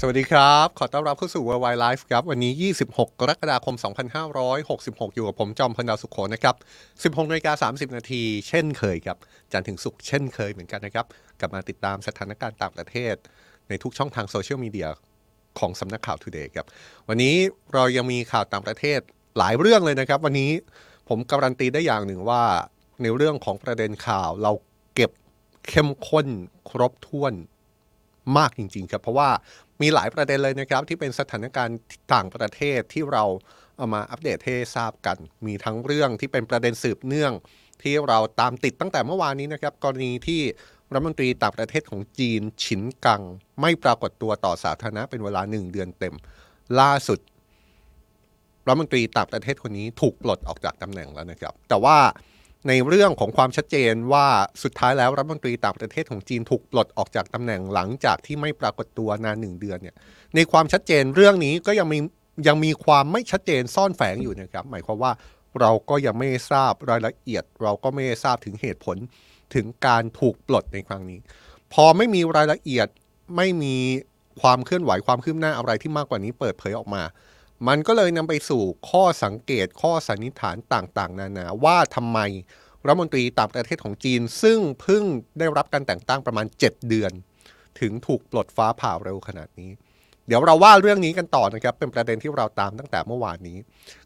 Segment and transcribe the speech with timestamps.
[0.00, 3.76] สวัสดีครับ ขอต้อนรับเข้าสู่ Worldwide Life ครับ วันนี้ 26 กรกฎาคม
[4.46, 6.56] 2566 อยู่กับผมจอมพลดาวสุขโขนะครับ
[7.14, 9.18] 16นาฬิกา30 นาทีเช่นเคยครับ
[9.52, 11.06] จันทร์ถึงศุกร์เช่นเคยเหมือนกันนะครับ
[11.40, 13.14] กลับมาติดตามสถานการณ์ต่างประเทศ
[13.68, 14.88] ในทุกช่องทางโซเชียลมีเดีย
[15.58, 16.66] ของสำนักข่าว Today ครับ
[17.08, 17.34] วันนี้
[17.74, 19.00] เรายังมีข่าวต่างประเทศ
[19.38, 20.50] หลายเรื่องเลยนะครับ วันนี้
[21.08, 22.42] ผมการันตีได้อย่างหนึ่งว่า
[23.02, 24.52] ในเรื่องของประเด็นข่าวเรา
[24.94, 25.10] เก็บ
[25.68, 26.26] เข้มข้น
[26.68, 27.34] ครบถ้วน
[28.38, 29.30] มากจริงๆครับเพราะว่า
[29.82, 31.78] มีหลายประเด็นเลยนะครับ ที่เป็นสถานการณ์
[32.14, 33.24] ต่างประเทศที่เรา
[33.76, 35.16] เอามาอัปเดตให้ทราบกัน
[35.46, 37.32] มีทั้งเรื่องที่เป็นประเด็นสืบเนื่อง
[37.82, 40.42] ที่เราตามติดตั้งแต่เมื่อวานนี้นะครับ กรณีที่
[40.92, 43.22] รัฐมนตรีต่างประเทศของจีนฉินกัง
[43.60, 46.14] ไม่ปรากฏตัวต่อสาธารณะเป็นเวลาหนึ่งเดือนเต็ม
[46.80, 47.18] ล่าสุด
[48.66, 51.96] รัฐมนตรีต่างประเทศคนนี้ถูกปลดออกจากตำแหน่งแล้วนะครับ แต่ว่า
[52.66, 54.26] ในเรื่องของความชัดเจนว่า
[54.62, 59.96] สุดท้ายแล้วรัฐมนตรีต่างประเทศของจีนถูกปลดออกจากตำแหน่งหลังจากที่ไม่ปรากฏตัวนานหนึ่งเดือนเนี่ย
[60.34, 61.98] ในความชัดเจนเรื่องนี้ก็ยังมี
[62.48, 65.12] ยังมีความไม่ชัดเจนซ่อนแฝงอยู่นะครับ หมายความว่า
[65.60, 68.96] เราก็ยังไม่ทราบรายละเอียด เราก็ไม่ทราบถึงเหตุผล
[69.54, 71.18] ถึงการถูกปลดในครั้งนี้
[71.72, 72.88] พอไม่มีรายละเอียด
[73.36, 73.76] ไม่มี
[74.40, 77.02] ความเคลื่อนไหวความคืบหน้าอะไรที่มากกว่านี้เปิดเผยออกมา
[77.66, 82.18] มันก็เลยนำไปสู่ข้อสังเกตข้อสันนิษฐานต่างๆ นานาว่าทำไม
[82.86, 85.02] รัฐมนตรีต่างประเทศของจีน ซึ่งเพิ่ง
[85.38, 87.12] ได้รับการแต่งตั้งประมาณ 7 เดือน
[87.80, 89.70] ถึงถูกปลดฟ้าผ่าเร็วขนาดนี้
[90.26, 93.58] เดี๋ยวเราว่าเรื่องนี้กันต่อนะครับ เป็นประเด็นที่เราตามตั้งแต่เมื่อวานนี้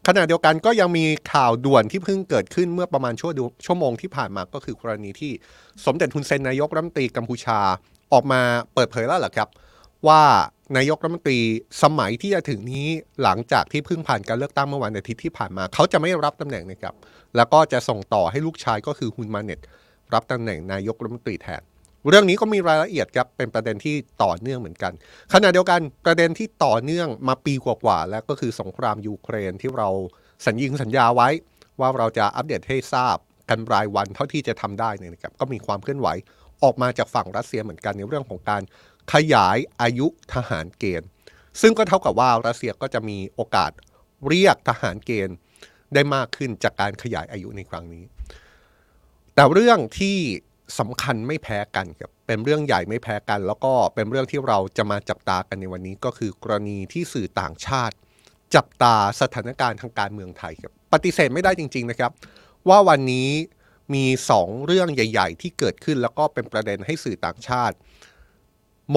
[0.07, 3.31] ขณะเดียวกันก็ยังมีข่าวด่วนที่เพิ่งเกิดขึ้นเมื่อประมาณชั่ว
[3.65, 5.31] ชั่วโมงที่ผ่านมาก็คือกรณีที่
[5.85, 7.59] สมเด็จทุนเซนนายกรัฐมนตรีกัมพูชา
[8.13, 8.41] ออกมา
[8.73, 9.49] เปิดเผยแล้วเหรอครับ
[10.07, 10.21] ว่า
[10.77, 11.39] นายกรัฐมนตรี
[11.83, 12.87] สมัยที่จะถึงนี้
[13.23, 16.95] หลังจากที่เพิ่งผ่านการเลือกตั้งเมื่อวันอาทิตย์ที่ผ่านมา เขาจะไม่รับตำแหน่งนะครับ
[17.35, 19.59] แล้วก็จะส่งต่อให้ลูกชายก็คือฮุนมาเน็ต
[20.13, 21.61] รับตำแหน่งนายกรัฐมนตรีแทน
[22.09, 24.93] เรื่องนี้ก็มีรายละเอียดครับเป็นประเด็นที่ต่อเนื่องเหมือนกัน
[25.33, 29.89] ขณะเดียวกันประเด็นที่ต่อเนื่องมาปีกว่าๆแล้วก็คือสงครามยูเครนที่เรา
[30.45, 31.29] สัญญิงสัญญาไว้
[31.79, 33.17] ว่าเราจะอัปเดตให้ทราบ
[33.49, 36.07] กันรายวันเท่าที่จะทำได้นี่นะครับก็มีความเคลื่อนไหว
[36.63, 38.61] ออกมาจากฝั่งรัสเซียเหมือนกันในเรื่องของการ
[39.13, 41.09] ขยายอายุทหารเกณฑ์
[41.61, 43.71] ซึ่งก็เท่ากับว่ารัสเซียก็จะมีโอกาส
[44.27, 45.37] เรียกทหารเกณฑ์
[45.93, 48.03] ได้มากขึ้นจากการขยายอายุในครั้งนี้
[49.35, 50.17] แต่เรื่องที่
[50.79, 57.95] สำคัญไม่แพ้กันครับเป็นเรื่องใหญ่ไม่แพ้กัน แล้วก็เป็นเรื่องที่เราจะมาจับตากันในวันนี้ก็คือกรณีที่สื่อต่างชาติ
[58.55, 62.11] จับตาสถานการณ์ทางการเมืองไทยครับปฏิเสธไม่ได้จริง ๆนะครับ
[62.69, 63.29] ว่าวันนี้
[63.93, 67.75] มีสองเรื่องใหญ่ ๆ ที่เกิดขึ้นแล้วก็เป็นประเด็นให้สื่อต่างชาติ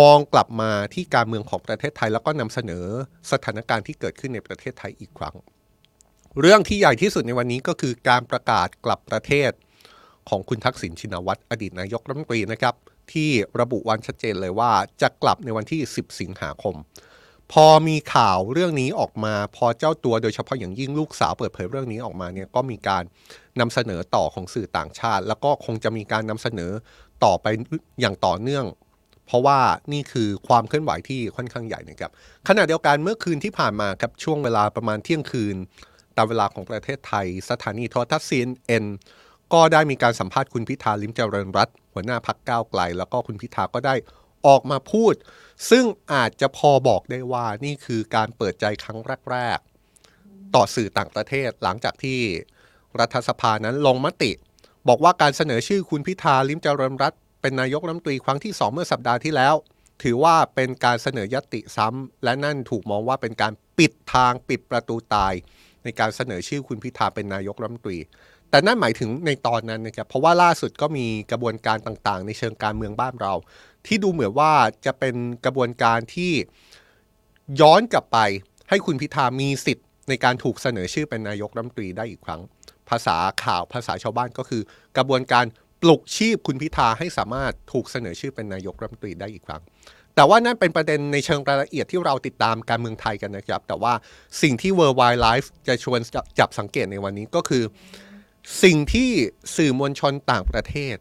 [0.01, 2.85] มองกลับมาที่การเมืองของประเทศไทย แล้วก็นำเสนอ
[3.33, 5.37] สถานการณ์ที่เกิดขึ้นในประเทศไทยอีกครั้ง
[6.41, 9.51] เรื่องที่ใหญ่ที่สุดในวันนี้ก็คือการประกาศกลับประเทศ
[10.29, 12.75] ของคุณทักษิณชินวัตรอดีตนายกรัฐมนตรีนะครับ
[13.13, 13.31] ที่
[13.61, 16.75] ระบุวันชัดเจนเลยว่าจะกลับในวันที่ 10 สิงหาคม
[17.53, 23.03] พอมีข่าวเรื่องนี้ออกมา พอเจ้าตัวโดยเฉพาะอย่างยิ่งลูกสาวเปิดเผยเรื่องนี้ออกมาเนี่ยก็มีการ
[23.61, 26.73] นำเสนอต่อของสื่อต่างชาติ แล้วก็คงจะมีการนำเสนอ
[27.25, 27.47] ต่อไป
[28.01, 28.65] อย่างต่อเนื่อง
[29.26, 29.59] เพราะว่า
[29.92, 32.12] นี่คือความเคลื่อนไหวที่ค่อนข้างใหญ่นะครับ
[32.48, 35.56] ขณะเดียวกันเมื่อคืนที่ผ่านมาครับช่วงเวลาประมาณเที่ยงคืน
[36.16, 38.84] ตามเวลาของประเทศไทย สถานีโทรทัศน์ซีเอ็น
[39.53, 43.94] ก็ได้มีการสัมภาษณ์คุณพิธาลิมเจริญรัตหัวหน้าพักก้าวไกล แล้วก็คุณพิธาก็ได้
[44.47, 45.14] ออกมาพูด
[45.70, 48.98] ซึ่งอาจจะพอบอกได้ว่านี่คือการเปิดใจครั้ง
[49.31, 52.19] แรกๆต่อสื่อต่างประเทศหลังจากที่
[53.00, 54.32] รัฐสภานั้นลงมติ
[54.88, 57.12] บอกว่าการเสนอชื่อคุณพิธาลิมเจริญรัต
[57.47, 59.55] เป็นนายกรัฐมนตรีครั้งที่สองเมื่อสัปดาห์ที่แล้ว
[60.03, 65.33] ถือว่าเป็นการเสนอยติซ้ำและนั่นถูกมองว่าเป็นการปิดทางปิดประตูตาย
[65.85, 67.99] ในการเสนอชื่อคุณพิธาเป็นนายกรัฐมนตรี
[68.51, 73.35] แต่นั่นหมายถึงในตอนนั้นนะครับเพราะว่าล่าสุดก็มีกระบวนการต่างๆ ในเชิงการเมืองบ้านเรา
[73.87, 74.53] ที่ดูเหมือนว่า
[74.87, 75.15] จะเป็น
[75.45, 76.33] กระบวนการที่
[77.61, 78.19] ย้อนกลับไป
[78.69, 82.43] ให้คุณพิธามีสิทธิ์ในการถูกเสนอชื่อเป็นนายกรัฐมนตรีได้อีกครั้ง
[82.91, 84.62] ภาษาข่าวภาษาชาวบ้านก็คือ
[84.97, 85.45] กระบวนการ
[85.82, 89.62] ปลุกชีพคุณพิธาให้สามารถถูกเสนอชื่อเป็นนายกรัฐมนตรีได้อีกครั้ง
[90.14, 93.93] แต่ว่านั่นเป็นประเด็นในเชิงรายละเอียดที่เราติดตามการเมืองไทยกันนะครับ แต่ว่า
[94.43, 96.00] สิ่งที่ Worldwide Life จะชวน
[96.38, 97.64] จับสังเกตในวันนี้ก็คือ
[98.62, 99.11] สิ่งที่
[99.56, 100.96] สื่อมวลชนต่างประเทศ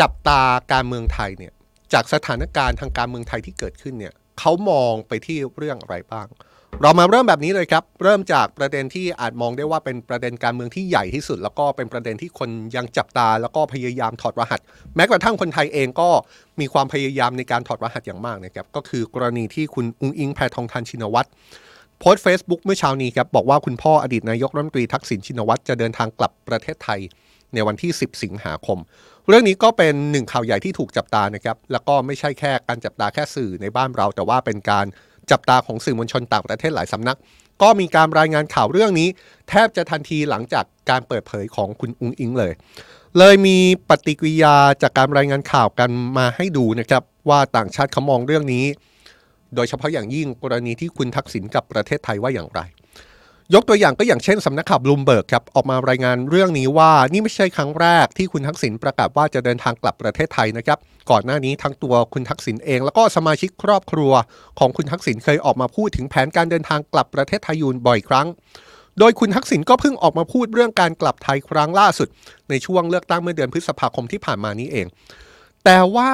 [0.00, 1.52] จับตาการเมืองไทยเนี่ย
[1.92, 6.26] จากสถานการณ์ทางการเมืองไทยที่เกิดขึ้นเนี่ยเขามองไปที่เรื่องอะไรบ้าง
[6.82, 14.60] เรามาเริ่มแบบนี้เลยครับ เริ่มจากประเด็นที่อาจมองได้ว่าเป็นประเด็นการเมืองที่ใหญ่ที่สุด แล้วก็เป็นประเด็นที่คนยังจับตา แล้วก็พยายามถอดรหัส
[14.96, 16.08] แม้กระทั่งคนไทยเองก็
[16.60, 21.28] มีความพยายามในการถอดรหัสอย่างมากนะครับ ก็คือกรณีที่คุณอุ้งอิงแพทองทานชินวัตร
[21.98, 27.00] โพสต์เฟซบุ๊กเมื่อเช้านี้ครับบอกว่าคุณพ่ออดีตนายกรัฐมนตรีทักษิณชินวัตรจะเดินทางกลับประเทศไทย
[27.54, 28.78] ในวันที่ 10 สิงหาคม
[29.28, 34.86] เรื่องนี้ก็เป็นหนึ่งข่าวใหญ่ที่ถูกจับตานะครับแล้วก็ไม่ใช่แค่การจับตาแค่สื่อในบ้านเราแต่ว่าเป็นการ
[35.30, 37.18] จับตาของสื่อมวลชนต่างประเทศหลายสำนัก
[37.62, 39.08] ก็มีการรายงานข่าวเรื่องนี้
[39.48, 42.52] แทบจะทันทีหลังจากการเปิดเผยของคุณอุงอิงเลย
[43.18, 48.64] เลยมีปฏิกิริยาจากการรายงานข่าวกันมาให้ดูนะครับว่าต่างชาติเขามองเรื่องนี้
[49.54, 52.60] โดยเฉพาะอย่างยิ่งกรณีที่คุณทักษิณกับประเทศไทยว่าอย่างไร
[53.54, 60.78] ยกตัวอย่างก็อย่างเช่นสำนักข่าวบลูมเบิร์กครับออกมารายงานเรื่องนี้ว่านี่ไม่ใช่ครั้งแรกที่คุณทักษิณประกาศว่าจะเดินทางกลับประเทศไทยนะครับ
[61.10, 64.12] ก่อนหน้านี้ทั้งตัวคุณทักษิณเอง แล้วก็สมาชิกครอบครัว
[64.58, 68.26] ของคุณทักษิณเคยออกมาพูดถึงแผนการเดินทางกลับประเทศไทยอยู่บ่อยครั้ง
[68.98, 72.08] โดยคุณทักษิณก็เพิ่งออกมาพูดเรื่องการกลับไทยครั้งล่าสุด
[72.50, 74.86] ในช่วงเลือกตั้งเมื่อเดือนพฤษภาคมที่ผ่านมานี้เอง
[75.64, 76.10] แต่ว่า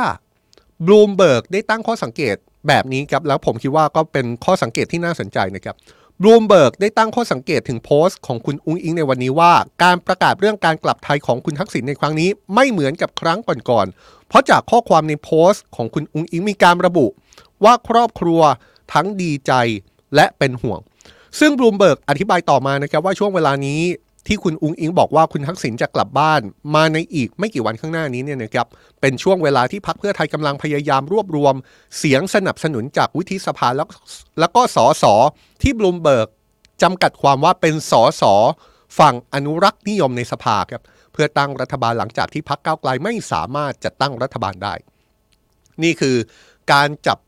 [0.87, 2.37] บลูมเบิร์กได้ตั้งข้อสังเกต
[2.69, 5.77] แบบนี้ครับแล้วผมคิดว่าก็เป็นข้อสังเกตที่น่าสนใจนะครับ
[6.23, 9.53] บลูมเบิร์กได้ตั้งข้อสังเกตถึงโพสต์ของคุณอุ้งอิงในวันนี้ว่า
[9.83, 13.39] การประกาศเรื่องการกลับไทยของคุณทักษิณในครั้งนี้ไม่เหมือนกับครั้ง
[13.71, 17.07] ก่อนๆ เพราะจากข้อความในโพสต์ของคุณอุ้งอิงมีการระบุ
[17.65, 18.41] ว่าครอบครัว
[18.93, 19.53] ทั้งดีใจ
[20.15, 20.81] และเป็นห่วง
[21.39, 23.81] ซึ่งบลูมเบิร์กอธิบายต่อมานะครับว่าช่วงเวลานี้
[24.27, 26.41] ที่คุณอุ้งอิงบอกว่าคุณทักษิณจะกลับบ้าน
[26.75, 28.67] มาในอีกไม่กี่วันข้างหน้านี้เนี่ยนะครับ
[29.01, 31.55] เป็นช่วงเวลาที่พรรคเพื่อไทยกำลังพยายามรวบรวม
[31.99, 33.89] เสียงสนับสนุนจากวุฒิสภาแล้ว
[34.41, 35.05] แล้วก็สส
[35.63, 36.29] ที่บลูมเบิร์ก
[36.83, 38.23] จำกัดความว่าเป็นสส
[38.99, 40.83] ฝั่งอนุรักษ์นิยมในสภาครับ
[41.13, 44.75] เพื่อตั้งรัฐบาลหลังจากที่พรรคก้าวไกลไม่สามารถจัดตั้งรัฐบาลได้
[45.83, 46.17] นี่คือ
[46.73, 47.19] การจับ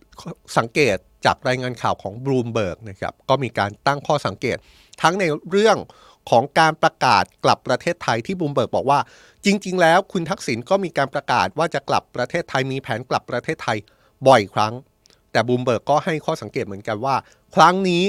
[0.59, 4.57] สังเกตจากรายงานข่าวของบลูมเบิร์กนะครับก็มีการตั้งข้อสังเกต
[5.03, 5.77] ทั้งในเรื่อง
[6.31, 9.01] ของการประกาศกลับประเทศไทยที่บลูมเบิร์กบอกว่า
[9.45, 13.79] จริง ๆ แล้วคุณทักษิณก็มีการประกาศว่าจะกลับประเทศไทยมีแผนกลับประเทศไทย
[14.27, 14.75] บ่อยครั้ง
[15.33, 17.17] แต่บลูมเบิร์กก็ให้ข้อสังเกตเหมือนกันว่า
[17.55, 18.05] ครั้งนี้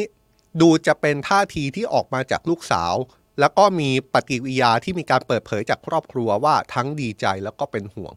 [0.62, 2.94] ดูจะเป็นท่าทีที่ออกมาจากลูกสาว
[3.40, 8.14] แล้วก็มีปฏิกิริยาที่มีการเปิดเผยจากครอบครัวว่าทั้งดีใจแล้วก็เป็นห่วง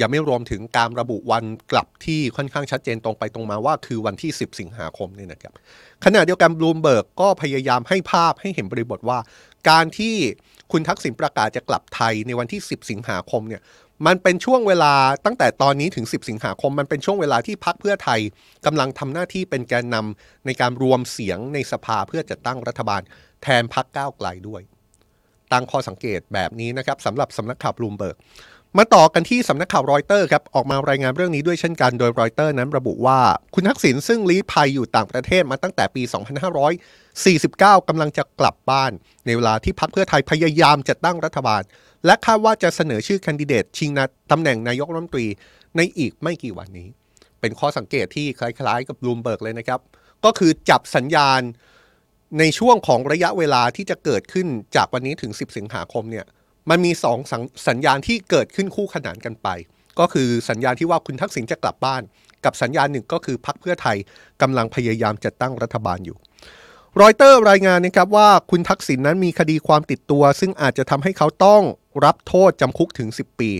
[0.00, 5.52] ยังไม่รวมถึงการระบุวันกลับที่ค่อนข้างชัดเจนตรงไปตรงมาว่าคือวันที่ 10 สิงหาคมนี่นะครับ
[6.04, 9.18] ขณะเดียวกันบลูมเบิร์กก็พยายามให้ภาพให้เห็นบริบทว่า
[9.68, 10.14] การที่
[10.72, 13.62] คุณทักษิณประกาศจะกลับไทยในวันที่ 10 สิงหาคมเนี่ย
[14.06, 14.94] มันเป็นช่วงเวลา
[15.24, 18.20] ตั้งแต่ตอนนี้ถึง 10 สิงหาคม มันเป็นช่วงเวลาที่พรรคเพื่อไทย
[18.66, 23.00] กำลังทำหน้าที่เป็นแกนนำในการรวมเสียงในสภาเพื่อจะตั้งรัฐบาล
[23.42, 24.62] แทนพรรคก้าวไกลด้วย
[25.52, 28.16] ตั้งข้อสังเกตแบบนี้นะครับสำหรับสำนักข่าวบลูมเบิร์ก
[28.78, 33.20] มาต่อกันที่สำนักข่าวรอยเตอร์ครับออกมารายงานเรื่องนี้ด้วยเช่นกันโดยรอยเตอร์นั้นระบุว่า
[33.54, 36.02] คุณทักษิณซึ่งลี้ภัยอยู่ต่างประเทศมาตั้งแต่ปี
[37.34, 38.92] 2549กำลังจะกลับบ้าน
[39.26, 41.62] ในเวลาที่พรรคเพื่อไทยพยายามจัดตั้งรัฐบาล
[42.06, 43.90] และคาดว่าจะเสนอชื่อแคนดิเดต ชิง
[44.30, 45.26] ตำแหน่งนายกรัฐมนตรี
[45.76, 46.88] ในอีกไม่กี่วันนี้
[47.40, 49.80] เป็นข้อสังเกตที่คล้ายๆ กับบลูมเบิร์กเลยนะครับ
[50.24, 51.40] ก็คือจับสัญญาณ
[52.38, 54.46] ในช่วงของระยะเวลาที่จะเกิดขึ้น
[54.76, 56.26] จากวันนี้ถึง 10 สิงหาคมเนี่ย
[56.70, 57.34] มันมีสองส
[57.68, 59.48] สัญญาณที่เกิดขึ้นคู่ขนานกันไป
[59.98, 62.02] ก็คือสัญญาณที่ว่าคุณทักษิณจะกลับบ้าน
[62.44, 63.96] กับสัญญาณหนึ่งก็คือพรรคเพื่อไทย
[64.42, 66.16] กำลังพยายามจัดตั้งรัฐบาลอยู่
[67.00, 71.62] รอยเตอร์รายงานนะครับว่าคุณทักษิณนนั้นมีคดีความติดตัว ซึ่งอาจจะทำให้เขาต้อง
[72.04, 73.50] รับโทษจำคุกถึง 10 ปี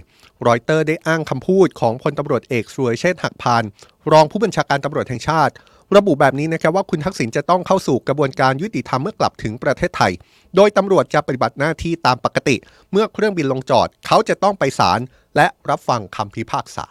[0.47, 3.65] รอยเตอร์ได้อ้างคำพูดของพลตำรวจเอกสุรเชษฐ์หักพาน
[4.13, 5.55] รองผู้บัญชาการตำรวจแห่งชาติ
[5.97, 10.13] ระบุแบบนี้นะครับว่าคุณทักษิณจะต้องเข้าสู่กระบวนการยุติธรรมเมื่อกลับถึงประเทศไทย
[10.57, 12.57] โดยตำรวจจะปฏิบัติหน้าที่ตามปกติ
[12.93, 15.01] เมื่อเครื่องบินลงจอด เขาจะต้องไปศาล
[15.37, 16.87] และรับฟังคำพิพากษา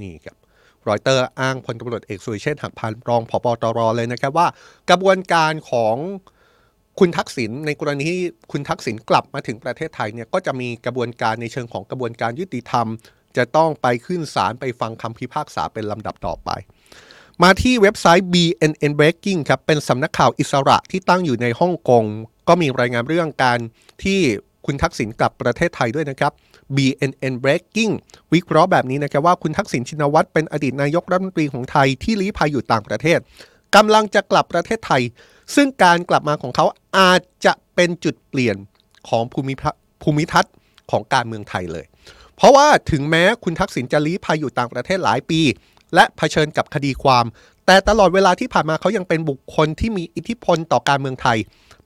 [0.00, 0.36] นี่ครับ
[0.88, 4.48] รอยเตอร์อ้างพลตำรวจเอกสุรเชษฐ์หักพานรองผบตรเลยนะครับว่า
[4.90, 5.96] กระบวนการของ
[7.00, 8.20] คุณทักษิณในกรณีที่
[8.52, 12.86] คุณทักษิณกลับมาถึงประเทศไทยเนี่ยก็จะมีกระบวนการในเชิงของกระบวนการยุติธรรม
[13.36, 16.50] จะต้องไปขึ้นศาลไปฟังคำพิพากษาเป็นลำดับต่อไป
[17.44, 22.04] มาที่เว็บไซต์ BNN Breaking ครับ เป็นสำนักข่าวอิสระที่ตั้งอยู่ในฮ่องกง
[22.48, 23.58] ก็มีรายงานเรื่องการ
[24.02, 24.20] ที่
[24.66, 26.32] คุณทักษิณกลับประเทศไทยด้วยนะครับ
[26.76, 27.92] BNN Breaking
[28.34, 33.18] วิเคราะห์แบบนี้นะครับว่าคุณทักษิณชินวัตรเป็นอดีตนายกรัฐมนตรีของไทยที่ลี้ภัยอยู่ต่างประเทศ
[33.76, 35.02] กำลังจะกลับประเทศไทย
[35.54, 36.66] ซึ่งการกลับมาของเขา
[36.98, 38.56] อาจจะเป็นจุดเปลี่ยน
[39.08, 39.54] ของภูมิ
[40.02, 40.52] ภูมิทัศน์
[40.90, 41.86] ของการเมืองไทยเลย
[42.36, 45.40] เพราะว่าถึงแม้คุณทักษิณจะลี้ภัยอยู่ต่างประเทศหลายปี
[45.94, 47.24] และเผชิญกับคดีความ
[47.66, 51.38] แต่ตลอดเวลาที่ผ่านมาเขายังเป็นบุคคลที่มีอิทธิพลต่อการเมืองไทย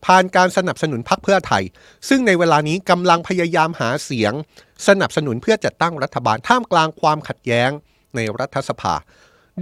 [0.05, 1.63] ผ่านการสนับสนุนพรรคเพื่อไทย
[2.09, 4.33] ซึ่งในเวลานี้กำลังพยายามหาเสียง
[4.89, 7.71] สนับสนุนเพื่อจัดตั้งรัฐบาลท่ามกลางความขัดแย้ง
[8.15, 8.95] ในรัฐสภา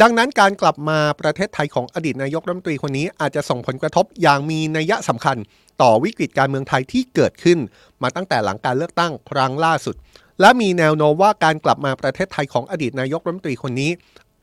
[0.02, 5.36] ดังนั้นการกลับมาประเทศไทยของอดีตนายกรัฐมนตรีคนนี้อาจจะส่งผลกระทบอย่างมีนัยสำคัญ
[5.82, 7.58] ต่อวิกฤตการเมืองไทยที่เกิดขึ้น
[8.02, 9.94] มาตั้งแต่หลังการเลือกตั้งครั้งล่าสุด
[10.40, 13.90] และมีแนวโน้มว่าการกลับมาประเทศไทยของอดีตนายกรัฐมนตรีคนนี้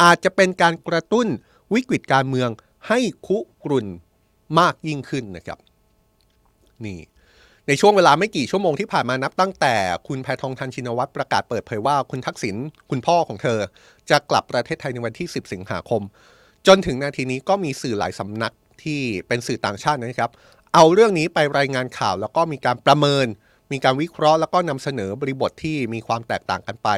[0.01, 1.27] อาจจะเป็นการกระตุ้น
[1.73, 2.49] วิกฤตการเมือง
[2.87, 3.87] ให้คุกรุ่น
[4.59, 5.59] มากยิ่งขึ้นนะครับ
[6.85, 6.99] นี่
[7.67, 9.75] ในในช่วงเวลาไม่กี่ชั่วโมงที่ผ่านมานับตั้งแต่
[10.07, 12.55] คุณแพทองทันชินวัตรประกาศเปิดเผยว่าคุณทักษิณ
[12.89, 13.59] คุณพ่อของเธอ
[14.09, 16.01] จะกลับประเทศไทยในวันที่ 10 สิงหาคม
[16.67, 18.53] จนถึงนาทีนี้ก็มีสื่อหลายสำนัก
[18.83, 20.31] ที่เป็นสื่อต่างชาตินะครับ
[20.73, 23.27] เอาเรื่องนี้ไปรายงานข่าวแล้วก็มีการประเมิน
[23.71, 26.89] มีการวิเคราะห์แล้วก็นำเสนอบริบทที่มีความแตกต่างกันไป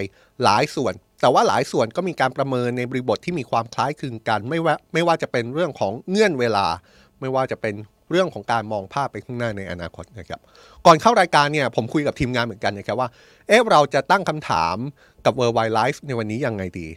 [0.44, 6.66] หลายส่วน แต่ว่าหลายส่วนก็มีการประเมินในบริบทที่มีความคล้ายคลึงกัน ไม่ว่าไม่ว่าจะเป็นเรื่องของเงื่อนเวลา
[7.20, 7.76] ไม่ว่าจะเป็น
[8.12, 10.40] เรื่องของการมองภาพไปข้างหน้าในอนาคตนะครับ
[10.86, 13.10] ก่อนเข้ารายการเนี่ยผมคุยกับทีมงานเหมือนกันนะครับว่า
[13.48, 14.76] เอ๊ะเราจะตั้งคำถาม
[15.26, 16.88] กับ World Wide Life ในวันนี้ยังไงดี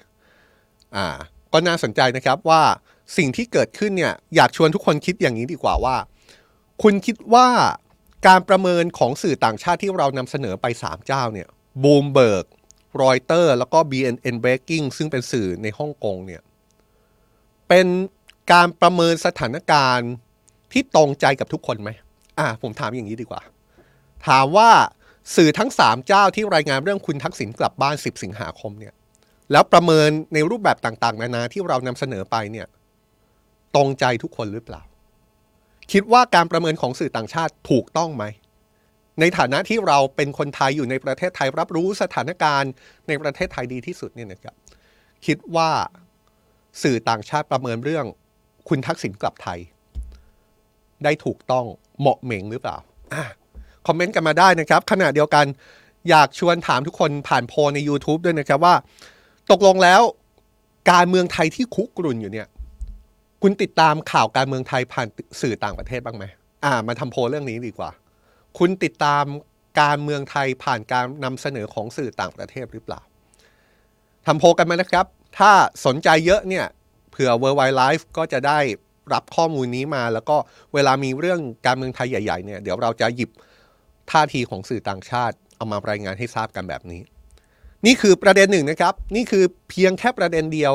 [0.97, 1.07] อ่า
[1.53, 2.63] ก็น่าสนใจนะครับว่า
[3.17, 5.97] สิ่งที่เกิดขึ้นเนี่ยอยากชวนทุกคนคิดอย่างนี้ดีกว่าว่า
[6.83, 7.49] คุณคิดว่า
[8.27, 11.49] การประเมินของสื่อต่างชาติที่เรานำเสนอไป 3 เจ้าเนี่ย
[11.83, 12.47] บูมเบิร์ก
[13.03, 16.43] รอยเตอร์แล้วก็ BNN Breaking ซึ่งเป็นสื่อในฮ่องกงเนี่ย
[17.69, 17.87] เป็น
[18.53, 20.11] การประเมินสถานการณ์
[20.73, 21.91] ที่ตรงใจกับทุกคนไหม
[22.39, 23.43] อ่า ผมถามอย่างนี้ดีกว่า
[24.29, 24.71] ถามว่า
[25.37, 28.95] สื่อทั้ง 3 เจ้าที่รายงานเรื่องคุณทักษิณกลับบ้าน 10 สิงหาคมเนี่ย
[29.53, 32.67] แล้วประเมินในรูปแบบต่างๆ นานาที่เรานำเสนอไปเนี่ย
[33.75, 34.83] ตรงใจทุกคนหรือเปล่า
[35.93, 38.25] คิดว่าการประเมินของสื่อต่างชาติถูกต้องไหม
[39.21, 42.73] ในฐานะที่เราเป็นคนไทยอยู่ในประเทศไทยรับรู้สถานการณ์
[43.09, 44.55] ในประเทศไทยดีที่สุดเนี่ยนะครับ
[45.27, 45.71] คิดว่า
[46.83, 48.07] สื่อต่างชาติประเมินเรื่อง
[48.69, 49.59] คุณทักษิณกลับไทย
[51.05, 51.65] ได้ถูกต้อง
[52.01, 52.77] เหมาะเหม่งหรือเปล่า
[53.15, 53.25] อะ
[53.87, 55.47] คอมเมนต์กันมาได้นะครับ ขณะเดียวกัน
[56.11, 58.75] อยากชวนถามทุกคนผ่านโพลใน YouTube ด้วยนะครับว่า
[59.51, 60.03] ตกลงแล้ว
[60.93, 62.47] การเมืองไทยที่คุกรุ่นอยู่เนี่ย
[63.43, 65.07] คุณติดตามข่าวการเมืองไทยผ่าน
[65.41, 66.25] สื่อต่างประเทศบ้างไหม
[66.65, 67.91] อ่า มาทำโพลเรื่องนี้ดีกว่า
[68.59, 69.25] คุณติดตาม
[69.81, 73.01] การเมืองไทยผ่านการนำเสนอของสื่อต่างประเทศหรือเปล่า
[74.27, 75.07] ทำโพกันมานะครับ
[75.39, 75.51] ถ้า
[75.87, 76.67] สนใจเยอะเนี่ย
[77.11, 78.59] เผื่อ World Wide Life ก็จะได้
[79.13, 80.37] รับข้อมูลนี้มา แล้วก็
[80.75, 83.31] เวลามีเรื่องการเมืองไทยใหญ่ๆเนี่ยเดี๋ยวเราจะหยิบ
[84.11, 87.01] ท่าทีของสื่อต่างชาติ เอามารายงานให้ทราบกันแบบนี้
[87.87, 90.73] นี่คือประเด็นหนึ่งนะครับ นี่คือเพียงแค่ประเด็นเดียว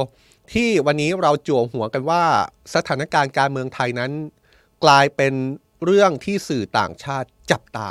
[0.54, 2.24] ที่วันนี้เราจั่วหัวกันว่า
[2.76, 4.12] สถานการณ์การเมืองไทยนั้น
[4.84, 5.34] กลายเป็น
[5.86, 7.90] เรื่องที่สื่อต่างชาติจับตา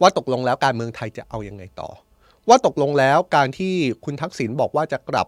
[0.00, 1.90] ว่าตกลงแล้วการเมืองไทยจะเอาอยัางไงต่อ
[2.48, 5.26] ว่าตกลงแล้วการที่คุณทักษิณบอกว่าจะกลับ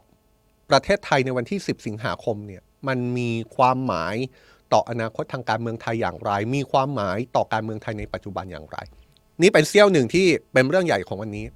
[0.71, 4.15] ประเทศไทยในวันที่ 10 สิงหาคมเนี่ยมันมีความหมาย
[4.73, 8.79] ต่ออนาคตทางการเมืองไทยอย่างไร มีความหมายต่อการเมืองไทยในปัจจุบันอย่างไร
[9.43, 11.47] นี่เป็นเซี่ยวหนึ่งที่เป็นเรื่องใหญ่ของวันนี้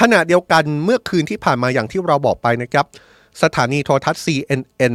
[0.00, 2.86] ขณะเดียวกันเมื่อคืนที่ผ่านมาอย่างที่เราบอกไปนะครับ
[3.42, 4.94] สถานีโทรทัศน์ CNN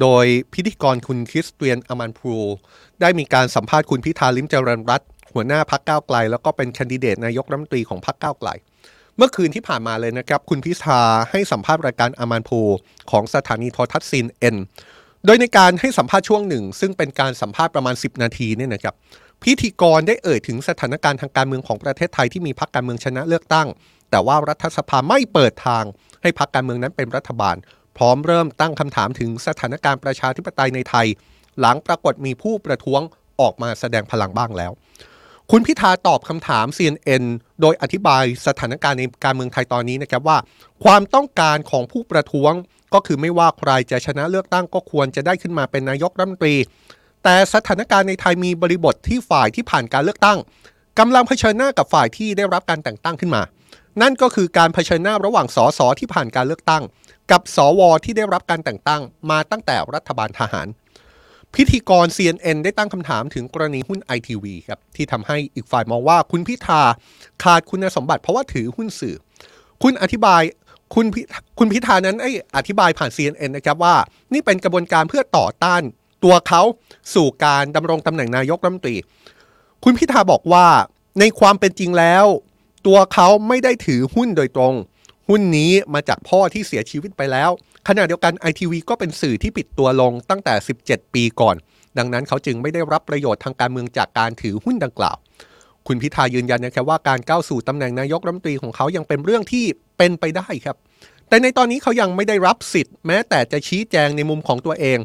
[0.00, 0.24] โดย
[0.54, 2.34] พิธีกรคุณคริสเตียนอมันพู
[3.00, 8.48] ได้มีการสัมภาษณ์คุณพิธาลิมเจริญรัตหัวหน้าพักก้าวไกล แล้วก็เป็นแคนดิเดตนายกรัฐมนตรีของพักก้าวไกล
[9.16, 12.60] เมื่อคืนที่ผ่านมาเลยนะครับ คุณพิธาให้สัมภาษณ์รายการอมันพู
[13.10, 14.56] ของสถานีโทรทัศน์ซีนเอ็น
[15.26, 18.94] โดยในการให้สัมภาษณ์ช่วงหนึ่ง ซึ่งเป็นการสัมภาษณ์ประมาณ 10 นาทีเนี่ยนะครับ
[19.42, 23.68] พิธีกรได้เอ่ยถึงสถานการณ์ทางการเมืองของประเทศไทยที่มีพรรคการเมืองชนะเลือกตั้ง
[24.10, 25.84] แต่ว่ารัฐสภาไม่เปิดทาง
[26.22, 27.56] ให้พรรคการเมืองนั้นเป็นรัฐบาล
[27.96, 31.06] พร้อมเริ่มตั้งคำถามถึงสถานการณ์ประชาธิปไตยในไทย
[31.60, 33.00] หลังปรากฏมีผู้ประท้วง
[33.40, 34.72] ออกมาแสดงพลังบ้างแล้ว
[35.50, 37.24] คุณพิธาตอบคำถาม CNN
[37.60, 40.38] โดยอธิบายสถานการณ์ในการเมืองไทยตอนนี้นะครับว่า
[40.84, 42.52] ความต้องการของผู้ประท้วง
[42.94, 46.56] ก็คือไม่ว่าใครจะชนะเลือกตั้งก็ควรจะได้ขึ้นมาเป็นนายกรัฐมนตรี
[47.24, 50.38] แต่สถานการณ์ในไทยมีบริบทที่ฝ่ายที่ผ่านการเลือกตั้ง
[50.98, 53.42] กำลังเผชิญหน้ากับฝ่ายที่ได้รับการแต่งตั้งขึ้นมา
[54.02, 56.82] นั่นก็คือการเผชิญหน้าระหว่างสสที่ผ่านการเลือกตั้ง
[57.30, 60.68] กับสวที่ได้รับการแต่งตั้งมาตั้งแต่รัฐบาลทหาร
[61.54, 66.82] พิธีกร CNN ได้ตั้งคำถามถึงกรณีหุ้น ITV ครับที่ทำให้อีกฝ่ายมองว่าคุณพิธา
[67.42, 69.16] ขาดคุณสมบัติเพราะว่าถือหุ้นสื่อ
[69.82, 70.42] คุณอธิบาย
[70.94, 71.20] คุณพิ
[71.58, 73.96] คุณพิธานั้นไอ้อธิบายผ่าน CNN นะครับว่า
[74.32, 75.82] นี่เป็นกระบวนการเพื่อต่อต้าน
[76.24, 76.62] ตัวเขา
[77.14, 78.96] สู่การดำรงตำแหน่งนายกรัฐมนตรี
[79.84, 80.66] คุณพิธาบอกว่า
[81.20, 82.24] ในความเป็นจริงแล้ว
[82.86, 84.74] ตัวเขาไม่ได้ถือหุ้นโดยตรง
[85.28, 87.50] หุ้นนี้มาจากพ่อที่เสียชีวิตไปแล้ว
[87.88, 90.54] ขณะเดียวกัน ITV ก็เป็นสื่อที่ปิดตัวลงตั้งแต่
[90.86, 91.56] 17 ปีก่อน
[91.98, 95.16] ดังนั้นเขาจึงไม่ได้รับประโยชน์ทางการเมืองจากการถือหุ้นดังกล่าว
[95.86, 99.64] คุณพิธายืนยันนะครับว่าการก้าวสู่ตำแหน่งนายกรัฐมนตรีของเขายังเป็นเรื่องที่
[99.98, 100.76] เป็นไปได้ครับ
[101.28, 104.98] แต่ในตอนนี้เขายังไม่ได้รับสิทธิ์แม้แต่จะชี้แจงในมุมของตัวเอง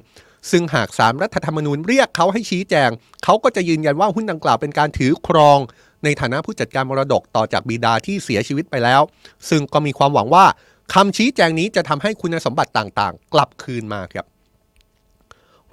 [0.52, 2.90] ซึ่งหากสารรัฐธรรมนูญเรียกเขาให้ชี้แจง
[3.24, 5.60] เขาก็จะยืนยันว่าหุ้นดังกล่าวเป็นการถือครอง
[6.04, 9.02] ในฐานะผู้จัดการมรดกต่อจากบิดาที่เสียชีวิตไปแล้ว
[9.50, 10.46] ซึ่งก็มีความหวังว่า
[10.94, 14.26] คำชี้แจงนี้จะทำให้คุณสมบัติต่างๆ กลับคืนมาครับ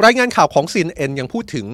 [0.05, 1.67] รายงานข่าวของ CNN ยังพูดถึง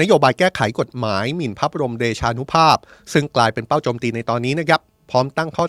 [0.00, 2.76] นโยบายแก้ไขกฎหมายหมิ่นพระบรมเดชานุภาพ
[3.12, 4.80] ซึ่งกลายเป็นเป้าโจมตีในตอนนี้นะครับ
[5.10, 5.64] พร้อมตั้งข้อ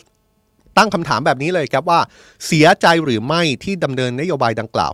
[0.77, 1.99] ตั้งคำถามแบบนี้เลยครับว่า
[2.45, 4.91] เสียใจหรือไม่ที่ดำเนินนโยบายดังกล่าว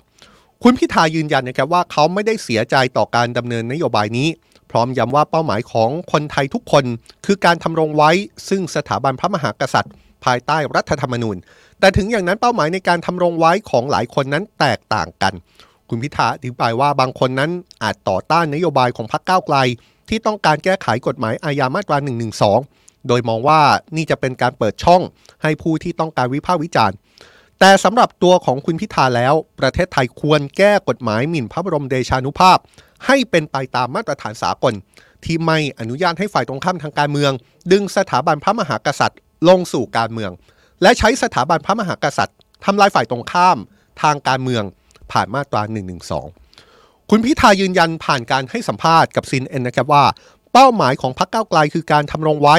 [0.64, 4.28] คุณพิธายืนยันนะครับว่าเขาไม่ได้เสียใจต่อการดำเนินนโยบายนี้
[4.76, 6.86] ร้อมย้ำว่าเป้าหมายของคนไทยทุกคน
[7.26, 8.12] คือการทำรงไว้
[8.50, 9.94] ซึ่งสถาบันพระมหากษัตริย์
[10.26, 11.38] ภายใต้รัฐธรรมนูญ
[11.80, 15.34] แต่ถึงอย่างนั้นเป้าหมายในการทำรงไว้ของหลายคนนั้นแตกต่างกัน
[15.90, 17.52] คุณพิธาอธิบายว่าบางคนนั้น
[17.84, 19.58] อาจต่อต้านนโยบายของพรรคก้าวไกล
[20.10, 22.28] ที่ต้องการแก้ไขกฎหมายอาญามาตรา1นึ
[23.08, 23.60] โดยมองว่า
[23.96, 25.02] นี่จะเป็นการเปิดช่อง
[25.44, 26.96] ให้ผู้ที่ต้องการวิพากษ์วิจารณ์
[27.60, 32.58] แต่สำหรับตัวของคุณพิธาแล้ว ประเทศไทยควรแก้กฎหมายหมิ่นพระบรมเดชานุภาพ
[33.06, 34.74] ให้เป็นไปตามมาตรฐานสากล
[35.26, 37.32] ที่ไม่อนุญาตให้ฝ่ายตรงข้ามทางการเมือง
[37.72, 40.32] ดึงสถาบันพระมหากษัตริย์ ลงสู่การเมือง
[40.82, 43.58] และใช้สถาบันพระมหากษัตริย์ทำลายฝ่ายตรงข้าม
[44.02, 44.64] ทางการเมือง
[45.12, 45.96] ผ่านมาตรา1นึ
[47.10, 50.04] คุณพิธายืนยันผ่านการให้สัมภาษณ์กับซินเอ็นนะครับว่า
[50.58, 52.58] เป้าหมายของพรรคก้าวไกลคือการทำรงไว้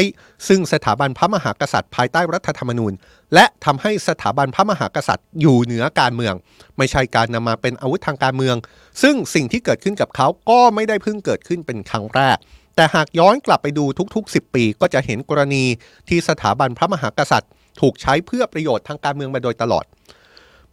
[0.49, 2.93] ซึ่งสถาบันพระมหากษัตริย์ภายใต้รัฐธรรมนูญ
[3.35, 6.35] และทำให้สถาบันพระมหากษัตริย์อยู่เหนือการเมือง
[6.79, 8.57] ไม่ใช่การนำมาเป็นอาวุธทางการเมือง
[9.03, 12.37] ซึ่งสิ่งที่เกิดขึ้นกับเขาก็ไม่ได้เพิ่งเกิดขึ้นเป็นครั้งแรก
[12.77, 13.85] แต่หากย้อนกลับไปดู
[14.15, 15.65] ทุกๆ 10 ปี ก็จะเห็นกรณี
[16.09, 17.51] ที่สถาบันพระมหากษัตริย์
[17.81, 19.85] ถูกใช้เพื่อประโยชน์ทางการเมืองมาโดยตลอด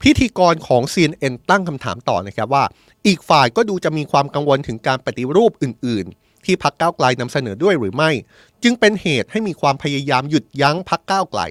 [0.01, 2.63] พิธีกรของ CNN ตั้งคำถามต่อนะครับว่า
[3.07, 6.07] อีกฝ่ายก็ดูจะมีความกังวลถึงการปฏิรูปอื่น
[6.45, 8.11] ที่พักก้าวไกลนำเสนอด้วยหรือไม่
[8.63, 11.41] จึงเป็นเหตุให้มีความพยายามหยุดยั้งพักก้าวไกล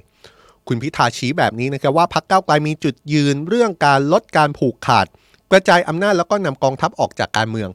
[0.68, 5.06] คุณพิธาชี้แบบนี้นะครับว่าพักก้าวไกลมีจุดยืนเรื่องการลดการผูกขาด
[5.50, 7.68] กระจายอำนาจแล้วก็นำกองทัพออกจากการเมือง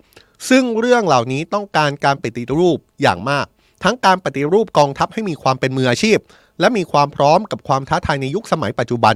[0.49, 3.45] ซึ่งเรื่องเหล่านี้ต้องการการปฏิรูปอย่างมาก
[3.83, 6.17] ทั้งการปฏิรูปกองทัพให้มีความเป็นมืออาชีพ
[6.59, 9.15] และมีความพร้อมกับความท้าทายในยุคสมัยปัจจุบัน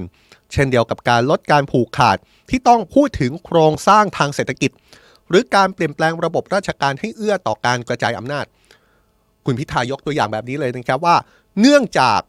[0.52, 2.18] เช่นเดียวกับการลดการผูกขาด
[2.50, 4.72] ที่ต้องพูดถึงโครงสร้างทางเศรษฐกิจ
[5.32, 8.46] หรือการเปลี่ยนแปลงระบบราชการให้เอื้อต่อการกระจายอำนาจ
[9.46, 11.16] คุณพิธายกตัวอย่างแบบนี้เลยนะครับว่า
[11.60, 12.20] เนื่องจาก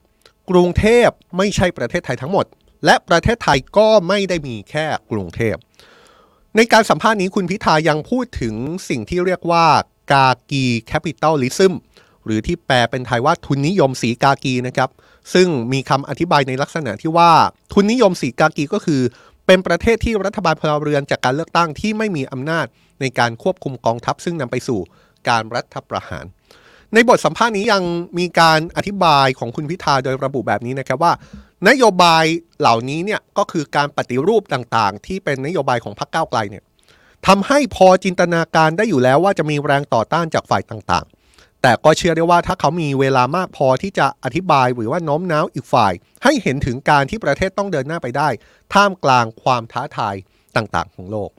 [0.50, 2.46] กรุงเทพไม่ใช่ประเทศไทยทั้งหมด
[2.84, 5.56] และประเทศไทยก็ไม่ได้มีแค่กรุงเทพ
[6.56, 8.54] ในการสัมภาษณ์นี้คุณพิธายังพูดถึง
[8.88, 9.66] สิ่งที่เรียกว่า
[10.12, 11.74] khaki capitalism
[12.24, 14.90] หรือที่แปลเป็นไทยว่าทุนนิยมสีกากีนะครับ
[15.34, 17.30] ซึ่งมีคำอธิบายในลักษณะที่ว่า
[17.72, 19.00] ทุนนิยมสีกากีก็คือ
[19.46, 22.66] เป็นประเทศที่รัฐบาลพลเรือนจากการเลือกตั้งที่ไม่มีอำนาจ
[23.00, 24.80] ในการควบคุมกองทัพซึ่งนำไปสู่
[25.28, 26.24] การรัฐประหาร
[26.94, 27.82] ในบทสัมภาษณ์นี้ยัง
[28.18, 31.12] มีการอธิบายของคุณพิธาโดยระบุแบบนี้นะครับว่า
[31.68, 32.24] นโยบาย
[32.60, 36.64] เหล่านี้เนี่ยก็คือการปฏิรูปต่างๆ ที่เป็นนโยบายของพรรคก้าวไกลเนี่ย
[37.26, 45.92] ทำให้พอจินตนาการได้อยู่แล้วว่าจะมีแรงต่อต้านจากฝ่ายต่างๆ แต่ก็เชื่อได้ว่าถ้าเขามีเวลามากพอที่จะอธิบายหรือว่าน้มน้าวอีกฝ่าย
[46.24, 48.28] ให้เห็นถึงการที่ประเทศต้องเดินหน้าไปได้
[48.74, 50.14] ท่ามกลางความท้าทาย
[50.56, 51.30] ต่างๆ ของโลก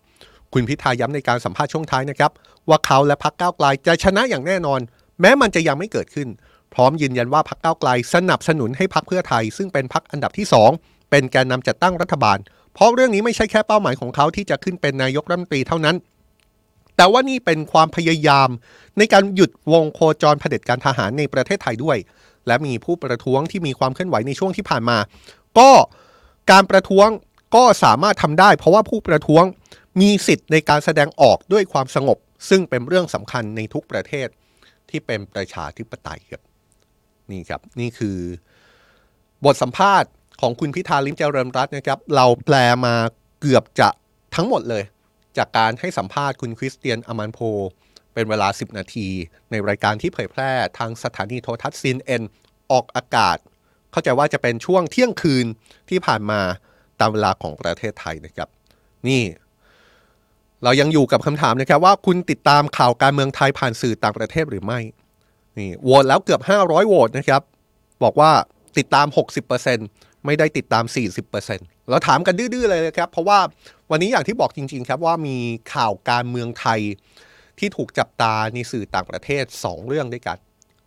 [0.54, 2.32] คุณพิธาย้ำในการสัมภาษณ์ช่วงท้ายนะครับ
[2.70, 4.80] ว่าเขาและพรรคก้าวไกลจะชนะอย่างแน่นอน
[5.22, 6.30] แม้มันจะยังไม่เกิดขึ้น
[6.74, 12.38] พร้อมยืนยันว่าพรรคก้าวไกลสนับสนุนให้พรรคเพื่อไทย ซึ่งเป็นพรรคอันดับที่ 2 เป็นแกนนำจัดตั้งรัฐบาล
[12.74, 15.96] เพราะเรื่องนี้ไม่ใช่แค่เป้าหมายของเขาที่จะขึ้นเป็นนายกรัฐมนตรีเท่านั้น
[16.98, 18.50] แต่ว่านี่เป็นความพยายาม
[18.98, 21.98] ในการหยุดวงโคจรเผด็จการทหารในประเทศไทยด้วย
[22.48, 24.98] และมีผู้ประท้วงที่มีความเคลื่อนไหวในช่วงที่ผ่านมา
[25.58, 25.70] ก็
[26.52, 27.08] การประท้วง
[27.56, 29.44] ก็สามารถทำได้ เพราะว่าผู้ประท้วง
[30.02, 32.18] มีสิทธิ์ในการแสดงออกด้วยความสงบ
[32.50, 34.28] ซึ่งเป็นเรื่องสำคัญในทุกประเทศ
[34.90, 36.42] ที่เป็นประชาธิปไตยครับ
[37.32, 38.18] นี่ครับนี่คือ
[39.46, 40.10] บทสัมภาษณ์
[40.42, 42.96] ของคุณพิธาลิมเจริญรัตน์นะครับ เราแปลมา
[43.42, 43.90] เกือบจะ
[44.36, 44.84] ทั้งหมดเลย
[45.38, 47.40] จากการให้สัมภาษณ์คุณคริสเตียนอมันโพ
[48.14, 49.08] เป็นเวลา 10 นาที
[49.52, 52.24] ในรายการที่เผยแพร่ทางสถานีโทรทัศน์ซีนเอ็น
[52.72, 53.38] ออกอากาศ
[53.92, 55.46] เข้าใจว่าจะเป็นช่วงเที่ยงคืน
[55.90, 56.40] ที่ผ่านมา
[57.00, 58.50] ตามเวลาของประเทศไทยนะครับ
[59.08, 59.22] นี่
[60.64, 64.80] เรายังอยู่กับคำถามนะครับว่าคุณติดตามข่าวการเมืองไทยผ่านสื่อต่างประเทศหรือไม่
[65.58, 67.42] นี่โหวตแล้วเกือบ 500โหวตนะครับ
[68.04, 68.32] บอกว่า
[68.78, 69.08] ติดตาม
[69.66, 70.84] 60%ไม่ได้ติดตาม
[71.38, 73.40] 40%เราถามกันดื้อๆเลยนะครับ เพราะว่า
[73.92, 75.38] วันนี้อย่างที่บอกจริง ๆ ครับว่ามี
[75.74, 76.80] ข่าวการเมืองไทย
[77.60, 80.38] ที่ถูกจับตาในสื่อต่างประเทศ 2 เรื่องด้วยกัน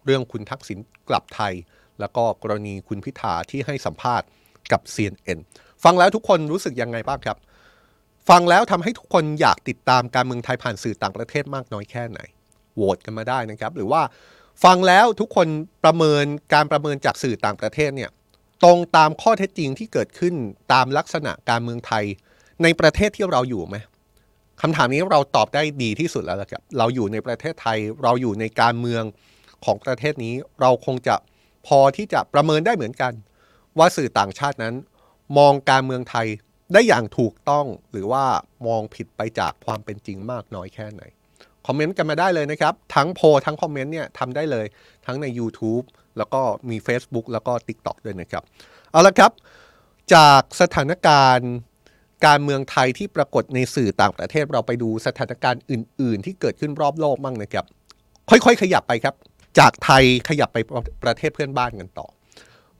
[0.04, 1.52] เรื่องคุณทักษิณกลับไทย
[2.00, 4.26] แล้วก็กรณีคุณพิธาที่ให้สัมภาษณ์
[4.72, 5.38] กับ CNN
[5.84, 7.36] ฟังแล้วทุกคนรู้สึกยังไงบ้างครับ
[8.28, 12.20] ฟังแล้วทำให้ทุกคนอยากติดตามการเมืองไทยผ่านสื่อต่างประเทศมากน้อยแค่ไหน
[12.76, 14.02] โหวตกันมาได้นะครับ หรือว่า
[14.64, 15.48] ฟังแล้วทุกคน
[15.84, 18.10] ประเมินการประเมินจากสื่อต่างประเทศเนี่ย
[18.64, 20.34] ตรงตามข้อเท็จจริงที่เกิดขึ้น
[20.72, 22.04] ตามลักษณะการเมืองไทย
[22.62, 23.76] ในประเทศที่เราอยู่ไหม
[24.62, 29.02] คำถามนี้เราตอบได้ดีที่สุดแล้วครับ เราอยู่ในประเทศไทย เราอยู่ในการเมือง
[29.64, 31.16] ของประเทศนี้ เราคงจะ
[31.66, 33.12] พอที่จะประเมินได้เหมือนกัน
[33.78, 34.74] ว่าสื่อต่างชาตินั้น
[35.38, 36.26] มองการเมืองไทย
[36.72, 38.24] ได้อย่างถูกต้องหรือว่า
[38.66, 41.02] มองผิดไปจากความเป็นจริงมากน้อยแค่ไหน
[41.66, 44.66] คอมเมนต์กันมาได้เลยนะครับ ทั้งโพทั้งคอมเมนต์เนี่ยทำได้เลย
[45.06, 45.84] ทั้งใน YouTube
[46.18, 48.42] แล้วก็มี Facebook แล้วก็ TikTok ด้วยนะครับ
[48.90, 49.32] เอาละครับ
[50.14, 51.52] จากสถานการณ์
[52.26, 57.64] การเมืองไทยที่ปรากฏในสื่อต่างประเทศเราไปดูสถานการณ์อื่น ๆ ที่เกิดขึ้นรอบโลกบ้างนะครับ
[58.30, 59.14] ค่อยๆ ขยับไปครับ
[59.58, 60.58] จากไทยขยับไป
[61.04, 62.06] ประเทศเพื่อนบ้านกันต่อ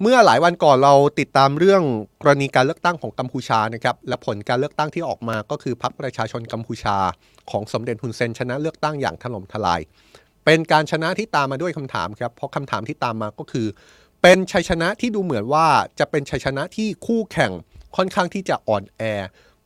[0.03, 1.83] เมื่อหลายวันก่อนเราติดตามเรื่อง
[2.23, 6.97] กรณีการเลือกตั้งของกัมพูชานะครับและผลการเลือกตั้งที่ออกมาก็คือพรรคประชาชนกัมพูชา
[7.51, 9.81] ของสมเด็จฮุนเซนชนะเลือกตั้งอย่างถล่มทลาย
[10.45, 13.67] เป็นการชนะที่ตามมาด้วยคำถามครับเพราะคำถามที่ตามมาก็คือ
[14.23, 15.67] เป็นชัยชนะที่ดูเหมือนว่า
[15.99, 17.53] จะเป็นชัยชนะที่คู่แข่ง
[17.97, 19.03] ค่อนข้างที่จะอ่อนแอ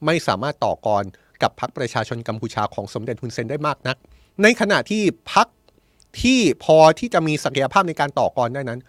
[0.04, 1.04] ไม่สามารถต่อกร
[1.42, 3.96] กับพรรคประชาชนกัมพูชาของสมเด็จฮุนเซนได้มากนัก
[4.42, 5.46] ในขณะที่พรรค
[6.22, 8.80] ที่พอที่จะมีศักยภาพในการต่อกรได้นั้น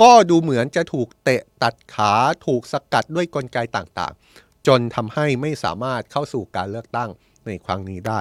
[0.00, 2.12] ก็ดูเหมือนจะถูกเตะตัดขา
[2.46, 7.10] ถูกสกัดด้วยกลไกต่างๆ จนทำให้ไม่สามารถเข้าสู่การเลือกตั้ง
[7.46, 8.20] ในครั้งนี้ได้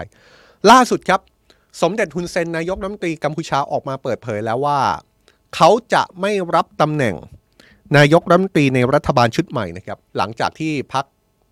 [0.71, 1.19] ล่าสุดครับ
[1.81, 4.79] สมเด็จฮุนเซนนายกรัฐมนตรีกัมพูชาออกมาเปิดเผยแล้วว่า
[5.55, 7.15] เขาจะไม่รับตำแหน่ง
[7.97, 11.05] นายกรัฐมนตรีในรัฐบาลชุดใหม่นะครับ หลังจากที่พรรค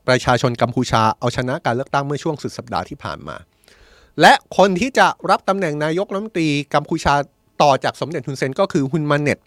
[0.08, 3.36] ประชาชนกัมพูชาเอาชนะการเลือกตั้งเมื่อช่วงสุดสัปดาห์ที่ผ่านมา
[4.22, 7.14] และคนที่จะรับตำแหน่งนายกรัฐมนตรีกัมพูชา
[7.62, 9.38] ต่อจากสมเด็จฮุนเซนก็คือฮุนมาเน็ต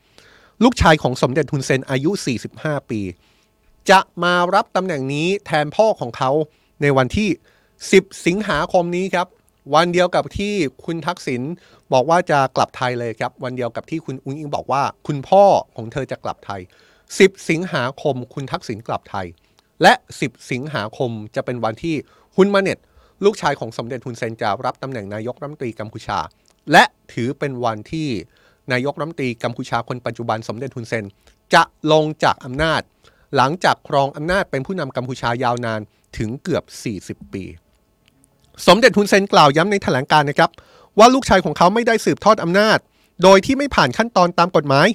[0.64, 2.10] ลูกชายของสมเด็จฮุนเซนอายุ
[2.50, 3.00] 45 ปี
[3.90, 6.30] จะมารับตำแหน่งนี้แทนพ่อของเขา
[6.82, 7.28] ในวันที่
[7.76, 9.26] 10 สิงหาคมนี้ครับ
[9.74, 11.42] วันเดียวกับที่คุณทักษิณ
[11.92, 15.44] บอกว่าจะกลับไทยเลยครับ วันเดียวกับที่คุณอุ้งอิงบอกว่า คุณพ่อ
[15.76, 16.60] ของเธอจะกลับไทย
[17.04, 19.26] 10 สิงหาคม คุณทักษิณกลับไทย
[19.82, 19.92] และ
[20.22, 21.96] 10 สิงหาคมจะเป็นวันที่
[22.36, 22.78] ฮุนมาเน็ต
[23.24, 26.18] ลูกชายของสมเด็จฮุนเซนจะรับตำแหน่งนายกรัฐมนตรีกัมพูชา
[26.72, 28.08] และถือเป็นวันที่
[28.72, 31.04] นายกรัฐมนตรีกัมพูชาคนปัจจุบันสมเด็จฮุนเซน
[31.54, 32.80] จะลงจากอำนาจ
[33.36, 35.80] หลังจากครองอำนาจเป็นผู้นำกัมพูชายาวนาน
[36.18, 36.64] ถึงเกือบ
[37.20, 37.44] 40 ปี
[38.66, 40.50] สมเด็จฮุนเซนกล่าวย้ำในแถลงการนะครับ
[40.98, 42.78] ว่าลูกชายของเขาไม่ได้สืบทอดอำนาจ
[43.22, 44.86] โดยที่ไม่ผ่านขั้นตอนตามกฎหมาย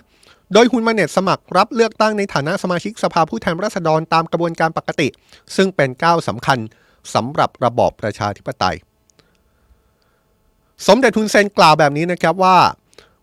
[0.54, 5.08] โดยฮุนมาเนตสมัครรับเลือกตั้งในฐานะสมาชิกสภาผู้แทนราษฎรตามกระบวนการปกติ
[5.56, 6.60] ซึ่งเป็นก้าวสำคัญ
[7.14, 8.78] สำหรับระบอบประชาธิปไตย
[10.88, 12.58] สมเด็จฮุนเซนกล่าวแบบนี้นะครับว่า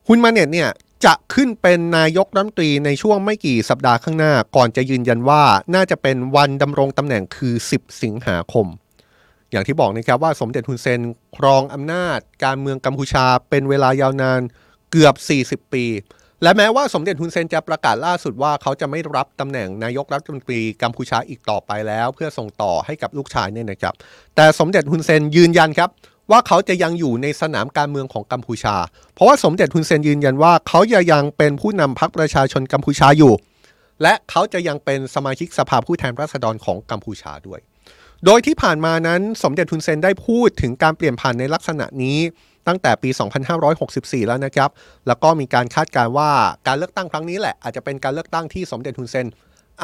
[0.09, 0.71] ฮุนมาเน็ตเนี่ย
[1.05, 5.43] จะขึ้นเป็นนายกรัฐมนตรีในช่วงไม่กี่สัปดาห์ข้างหน้า ก่อนจะยืนยันว่า
[5.75, 8.67] น่าจะเป็นวันดำรงตำแหน่งคือ 10 สิงหาคม
[9.51, 11.01] อย่างที่บอกนะครับว่าสมเด็จฮุนเซน
[11.37, 14.41] ครองอำนาจ การเมืองกัมพูชาเป็นเวลายาวนาน
[14.91, 15.15] เกือบ
[15.65, 15.85] 40 ปี
[16.43, 23.95] และแม้ว่าสมเด็จฮุนเซนจะประกาศล่าสุดว่าเขาจะไม่รับตำแหน่งนายกรัฐมนตรีกัมพูชาอีกต่อไปแล้ว เพื่อส่งต่อให้กับลูกชายเนี่ยนะครับ
[24.37, 25.91] แต่สมเด็จฮุนเซนยืนยันครับ
[26.33, 28.77] ว่าเขาจะยังอยู่ในสนามการเมืองของกัมพูชา
[29.15, 33.33] เพราะว่าสมเด็จฮุนเซนยืนยันว่าเขาจะยังเป็นผู้นำพรรคประชาชนกัมพูชาอยู่
[34.03, 37.61] และเขาจะยังเป็นสมาชิกสภาผู้แทนราษฎรของกัมพูชาด้วย
[38.25, 42.19] โดยที่ผ่านมานั้นสมเด็จฮุนเซนได้พูดถึงการเปลี่ยนผ่านในลักษณะนี้
[42.69, 43.11] ตั้งแต่ปี
[43.69, 44.71] 2564 แล้วนะครับ
[45.07, 46.31] แล้วก็มีการคาดการว่า
[46.67, 49.27] การเลือกตั้งครั้งนี้แหละ อาจจะเป็นการเลือกตั้งที่สมเด็จฮุนเซน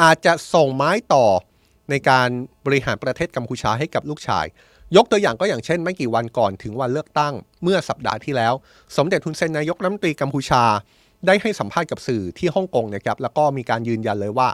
[0.00, 1.26] อาจจะส่งไม้ต่อ
[1.90, 2.28] ในการ
[2.66, 4.46] บริหารประเทศกัมพูชาให้กับลูกชาย
[4.96, 8.54] ยกตัวอย่างก็อย่างเช่น ไม่กี่วันก่อนถึงวันเลือกตั้ง เมื่อสัปดาห์ที่แล้ว
[8.96, 10.62] สมเด็จฮุนเซนนายกรัฐมนตรีกัมพูชา
[11.26, 14.48] ได้ให้สัมภาษณ์กับสื่อที่ฮ่องกงนะครับแล้วก็มีการยืนยันเลยว่า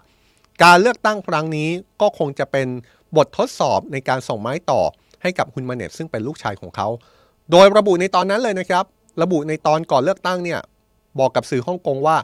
[0.65, 1.69] การเลือกตั้งครั้งนี้
[2.01, 2.69] ก็คงจะเป็น
[3.17, 4.81] บททดสอบในการส่งไม้ต่อ
[5.23, 6.89] ให้กับฮุนมาเน็ตซึ่งเป็นลูกชายของเขา
[7.51, 8.85] โดยระบุในตอนนั้นเลยนะครับ
[9.23, 10.61] ระบุในตอนก่อนเลือกตั้งเนี่ย
[11.19, 12.17] บอกกับสื่อฮ่องกงว่า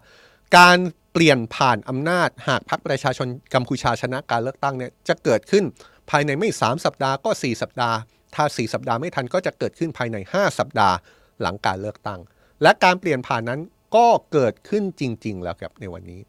[0.59, 0.79] การ
[1.13, 5.65] เปลี่ยนผ่านอำนาจหากพรรคประชาชนกัมพูชาชนะการเลือกตั้งเนี่ยจะเกิดขึ้น
[6.11, 7.97] ภายในไม่ 3 สัปดาห์ก็ 4 สัปดาห์
[8.35, 10.97] ถ้า 4 สัปดาห์ไม่ทันก็จะเกิดขึ้นภายใน 5 สัปดาห์
[11.41, 12.21] หลังการเลือกตั้ง
[12.63, 13.61] และการเปลี่ยนผ่านนั้น
[13.97, 16.21] ก็เกิดขึ้นจริง ๆ แล้วครับในวันนี้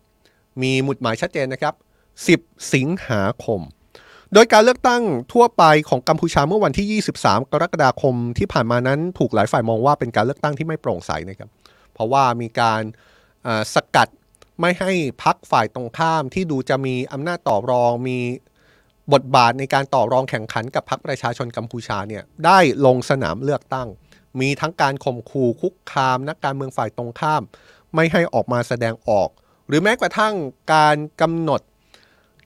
[0.62, 1.74] มีหมุดหมายชัดเจนนะครับ
[2.24, 3.62] 10 สิงหาคม
[4.34, 11.50] โดยการเลือกตั้งทั่วไปของกัมพูชาเมื่อวันที่ 23 กรกฎาคมที่ผ่านมานั้นถูกหลายฝ่ายมองว่าเป็นการเลือกตั้งที่ไม่โปร่งใสนะครับ
[11.94, 12.82] เพราะว่ามีการ
[13.74, 14.08] สกัด
[14.60, 14.92] ไม่ให้
[15.24, 18.18] พักฝ่ายตรงข้ามที่ดูจะมีอำนาจต่อรองมี
[19.14, 23.88] บทบาทในการต่อรองแข่งขันกับพรรคประชาชนกัมพูชาเนี่ยได้ลงสนามเลือกตั้ง
[24.40, 27.44] มีทั้งการข่มขู่คุกคาม นักการเมืองฝ่ายตรงข้าม
[27.96, 29.30] ไม่ให้ออกมาแสดงออก
[29.68, 30.36] หรือแม้กระทั่ง
[30.74, 31.62] การกำหนด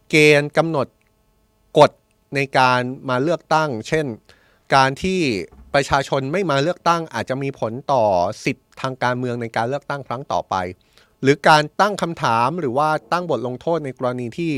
[0.10, 0.88] เกณฑ์กำหนด
[1.78, 1.92] กฎ
[2.36, 4.06] ในการมาเลือกตั้ง เช่น
[4.76, 5.20] การที่
[5.74, 8.04] ประชาชนไม่มาเลือกตั้ง อาจจะมีผลต่อ
[8.44, 10.56] สิทธิ์ทางการเมืองในการเลือกตั้งครั้งต่อไป
[11.22, 14.54] หรือการตั้งคำถามหรือว่าตั้งบทลงโทษในกรณีที่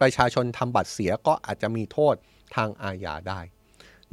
[0.00, 2.14] ประชาชนทำบัตรเสียก็อาจจะมีโทษ
[2.56, 3.40] ทางอาญาได้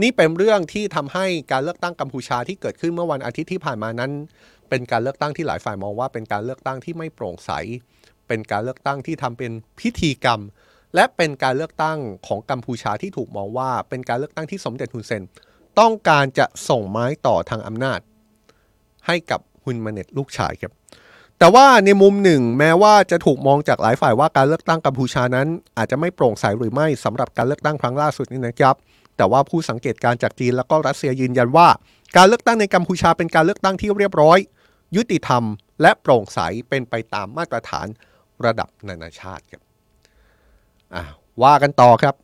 [0.02, 4.12] นี่เป็นเรื่องที่ทำให้การเลือกตั้งกัมพูชาที่เกิดขึ้นเมื่อวันอาทิตย์ที่ผ่านมานั้น
[4.70, 7.52] เป็นการเลือกตั้งที่หลายฝ่ายมองว่าเป็นการเลือกตั้งที่ไม่โปร่งใส
[8.28, 10.42] เป็นการเลือกตั้งที่ทำเป็นพิธีกรรม
[10.96, 15.24] และเป็นการเลือกตั้งของกัมพูชาที่ถูกมองว่าเป็นการเลือกตั้งที่สมเด็จฮุนเซน
[15.80, 18.00] ต้องการจะส่งไม้ต่อทางอำนาจ
[19.08, 20.74] ให้กับฮุนมาเน็ตลูกชายครับ
[21.40, 28.76] แต่ว่าในมุมหนึ่งแม้ว่าจะถูกมองจากหลายฝ่ายว่าการเลือกตั้งกัมพูชานั้น อาจจะไม่โปร่งใสหรือไม่สำหรับการเลือกตั้งครั้งล่าสุดนี้นะครับ
[29.18, 31.68] แต่ว่าผู้สังเกตการจากจีนแล้วก็รัสเซียยืนยันว่า
[32.18, 34.38] การเลือกตั้งในกัมพูชาเป็นการเลือกตั้งที่เรียบร้อย
[34.96, 35.44] ยุติธรรม
[35.82, 37.88] และโปร่งใสเป็นไปตามมาตรฐาน
[38.46, 39.62] ระดับนานาชาติครับ
[41.44, 42.16] ว่ากันต่อครับ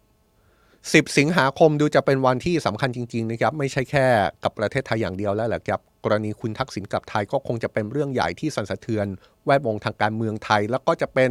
[0.56, 4.06] 10 สิงหาคมดูจะเป็นวันที่สำคัญจริง ๆ นะครับ ไม่ใช่แค่
[4.44, 9.08] กับประเทศไทยอย่างเดียวแล้วแหละครับ กรณีคุณทักษิณกลับไทยก็คงจะเป็นเรื่องใหญ่ที่สั่นสะเทือน
[9.46, 11.30] แวดวงทางการเมืองไทย แล้วก็จะเป็น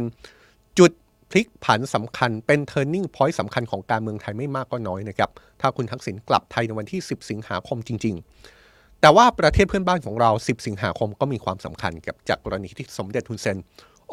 [0.79, 0.91] จุด
[1.29, 5.29] พลิกผันสำคัญเป็น turning point สำคัญของการเมืองไทยไม่มากก็น้อยนะครับ
[5.61, 8.15] ถ้าคุณทักษิณกลับไทยในวันที่ 10 สิงหาคมจริง
[8.57, 13.57] ๆ แต่ว่าประเทศเพื่อนบ้านของเรา 10 สิงหาคมก็มีความสำคัญกับจากกรณีที่สมเด็จฮุนเซน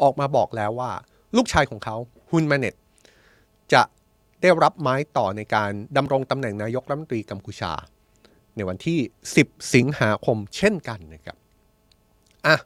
[0.01, 0.91] ออกมาบอกแล้วว่า
[1.35, 1.95] ลูกชายของเขา
[2.31, 2.75] ฮุนมาเน็ต
[3.73, 3.81] จะ
[4.41, 7.71] ได้รับไม้ต่อในการดำรงตำแหน่งนายกรัฐมนตรีกัมพูชา
[8.57, 8.99] ในวันที่
[9.37, 11.37] 10 สิงหาคมเช่นกันนะครับ
[12.47, 12.57] อะ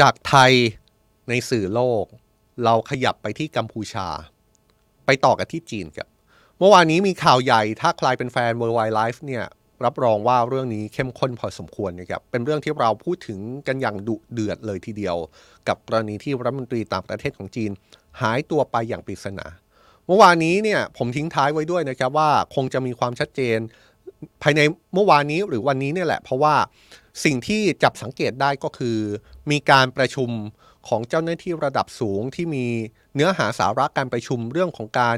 [0.00, 0.52] จากไทย
[1.28, 2.04] ในสื่อโลก
[2.64, 4.08] เราขยับไปที่กัมพูชา
[5.06, 6.08] ไปต่อกันที่จีนครับ
[6.58, 9.44] เมื่อวานนี้มีข่าวใหญ่ถ้าใครเป็นแฟน Worldwide Life เนี่ย
[9.84, 15.16] รับรองว่าเรื่องนี้เข้มข้นพอสมควรนะครับ เป็นเรื่องที่เราพูดถึงกันอย่างดุเดือดเลยทีเดียว
[15.68, 17.70] กับกรณีที่รัฐมนตรีต่างประเทศของจีน
[18.20, 19.46] หายตัวไปอย่างปริศนา
[20.06, 23.58] เมื่อวานนี้เนี่ยผมทิ้งท้ายไว้ด้วยนะครับว่าคงจะมีความชัดเจน
[24.42, 24.60] ภายใน
[24.94, 26.54] เมื่อวานนี้หรือวันนี้เนี่ยแหละ เพราะว่า
[27.24, 28.98] สิ่งที่จับสังเกตได้ก็คือ
[29.50, 30.30] มีการประชุม
[30.88, 32.66] ของเจ้าหน้าที่ระดับสูงที่มี
[33.14, 35.16] เนื้อหาสาระการประชุมเรื่องของการ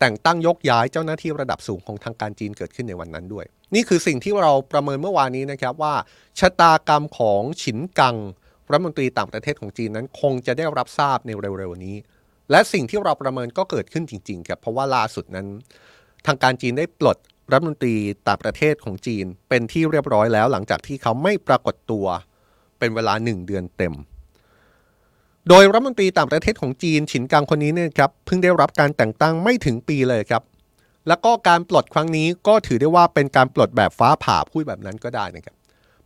[0.00, 5.94] แต่งตั้งยกย้ายเจ้าหน้าที่ระดับสูงของทางการจีนเกิดขึ้นในวันนั้นด้วย นี่คือสิ่งที่เราประเมินเมื่อวานนี้นะครับว่า
[6.38, 8.16] ชะตากรรมของฉินกัง
[8.70, 11.96] รัฐมนตรีต่างประเทศของจีนนั้นคงจะได้รับทราบในเร็วๆนี้
[12.50, 15.46] และสิ่งที่เราประเมินก็เกิดขึ้นจริงๆครับเพราะว่าล่าสุดนั้น
[16.26, 17.18] ทางการจีนได้ปลด
[17.52, 17.94] รัฐมนตรี
[18.26, 22.06] ต่างประเทศของจีนเป็นที่เรียบร้อยแล้วหลังจากที่เขาไม่ปรากฏตัว
[22.78, 23.94] เป็นเวลาหนึ่งเดือนเต็ม
[25.48, 30.42] โดยรัฐมนตรีต่างประเทศของจีนฉินกังคนนี้เนี่ยครับเพิ่งได้รับการแต่งตั้งไม่ถึงปีเลยครับ
[31.08, 35.54] แล้วก็การปลดครั้งนี้ก็ถือได้ว่าเป็นการปลดแบบฟ้าผ่าพูดแบบนั้นก็ได้นะครับ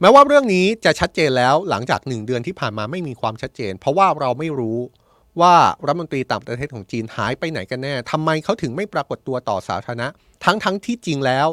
[0.01, 4.79] แม้ว่าเรื่องนี้จะชัดเจนแล้วหลังจากหนึ่งเดือนที่ผ่านมาไม่มีความชัดเจน เพราะว่าเราไม่รู้
[5.41, 5.55] ว่า
[5.87, 10.09] รัฐมนตรีต่างประเทศของจีนหายไปไหนกันแน่ทำไมเขาถึงไม่ปรากฏตัวต่อสาธารณะ
[10.45, 11.49] ทั้งทั้งที่จริงแล้ว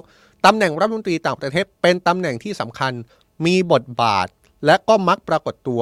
[0.45, 2.93] ตำแหน่งรัฐมนตรีต่างประเทศเป็นตำแหน่งที่สำคัญ
[3.45, 4.27] มีบทบาท
[4.65, 5.81] และก็มักปรากฏตัว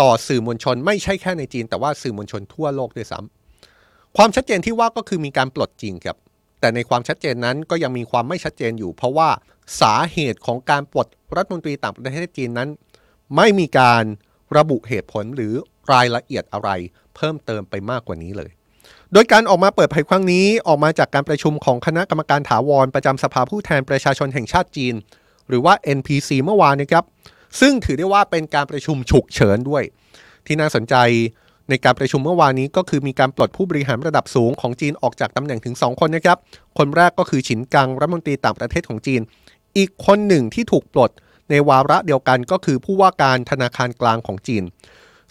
[0.00, 6.16] ต่อสื่อมวลชน ไม่ใช่แค่ในจีน แต่ว่าสื่อมวลชนทั่วโลกด้วยซ้ำความชัดเจนที่ว่าก็คือมีการปลดจริงครับ
[6.60, 9.28] แต่ในความชัดเจนนั้นก็ยังมีความไม่ชัดเจนอยู่ เพราะว่า
[9.80, 12.68] สาเหตุของการปลดรัฐมนตรีต่างประเทศจีนนั้น
[13.36, 14.04] ไม่มีการ
[14.56, 15.54] ระบุเหตุผลหรือ
[15.92, 16.70] รายละเอียดอะไร
[17.16, 18.50] เพิ่มเติมไปมากกว่านี้เลย
[19.12, 24.94] โดยการออกมาเปิดเผยครั้งนี้ออกมาจากการประชุมของคณะกรรมการถาวรประจำสภาผู้แทนประชาชนแห่งชาติจีน
[25.48, 27.04] หรือว่า NPC เมื่อวานนะครับ
[27.60, 29.82] ซึ่งถือได้ว่าเป็นการประชุมฉุกเฉินด้วย
[30.46, 30.94] ที่น่าสนใจ
[31.70, 36.38] ในการประชุมเมื่อวานนี้ก็คือมีการปลดผู้บริหารระดับสูงของจีนออกจากตำแหน่งถึง 2 คนนะครับ
[36.78, 39.20] คนแรกก็คือฉินกังรัฐมนตรีต่างประเทศของจีน
[39.76, 41.10] อีกคนหนึ่งที่ถูกปลด
[41.50, 44.62] ในวาระเดียวกันก็คือผู้ว่าการธนาคารกลางของจีน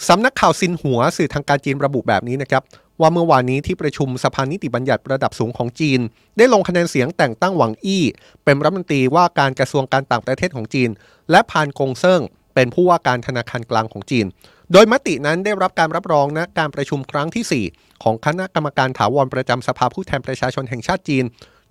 [0.08, 2.64] สำนักข่าวซินหัวสื่อทางการจีนระบุแบบนี้นะครับ
[3.02, 6.00] ว่าเมื่อวานนี้ที่ประชุมสภานิติบัญญัติระดับสูงของจีน
[6.38, 8.04] ได้ลงคะแนนเสียงแต่งตั้งหวังอี้
[8.44, 10.90] เป็นรัฐมนตรีว่าการกระทรวงการต่างประเทศของจีน
[11.32, 12.22] และพานกงเซิง
[12.56, 14.26] เป็นผู้ว่าการธนาคารกลางของจีน
[14.72, 21.24] โดยมตินั้นได้รับการรับรองนะการประชุมครั้งที่ 4 ของคณะกรรมการถาวรประจำสภาผู้แทนประชาชนแห่งชาติจีน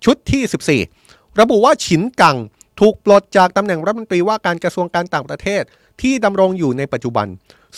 [0.05, 2.37] ชุดที่ 14 ระบุว่าฉินกัง
[2.79, 5.63] ถูกปลดจากตำแหน่งรัฐมนตรีว่าการกระทรวงการต่างประเทศ
[6.01, 7.27] ที่ดำรงอยู่ในปัจจุบัน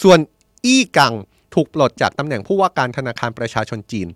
[0.01, 0.19] ส่วน
[0.65, 1.13] อี้กัง
[1.53, 4.07] ถูกปลดจากตำแหน่งผู้ว่าการธนาคารประชาชนจีน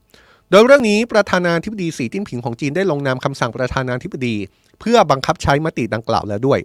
[0.50, 4.36] โดยเรื่องนี้ประธานาธิบดีสีจิ้นผิงของจีนได้ลงนามคำสั่งประธานาธิบดี
[4.80, 6.60] เพื่อบังคับใช้มติดังกล่าวแล้วด้วย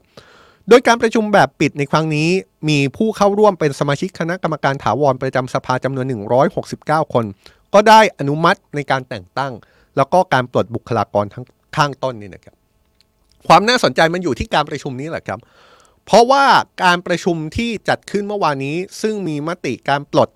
[0.69, 2.29] โดยการประชุมแบบปิดในครั้งนี้
[2.69, 6.07] มีผู้เข้าร่วมเป็นสมาชิกคณะกรรมการถาวรประจำสภาจำนวน
[6.61, 7.25] 169 คน
[7.75, 9.53] ก็ได้อนุมัติในการแต่งตั้ง
[9.97, 11.45] แล้วก็การปลดบุคลากรทั้ง
[11.77, 12.55] ข้างต้นนี่นะครับ
[13.47, 15.39] ความน่าสนใจมันอยู่ที่การประชุมนี้แหละครับ
[16.07, 16.45] เพราะว่า
[16.85, 20.29] การประชุมที่จัดขึ้นเมื่อวานนี้ ซึ่งมีมติการปลด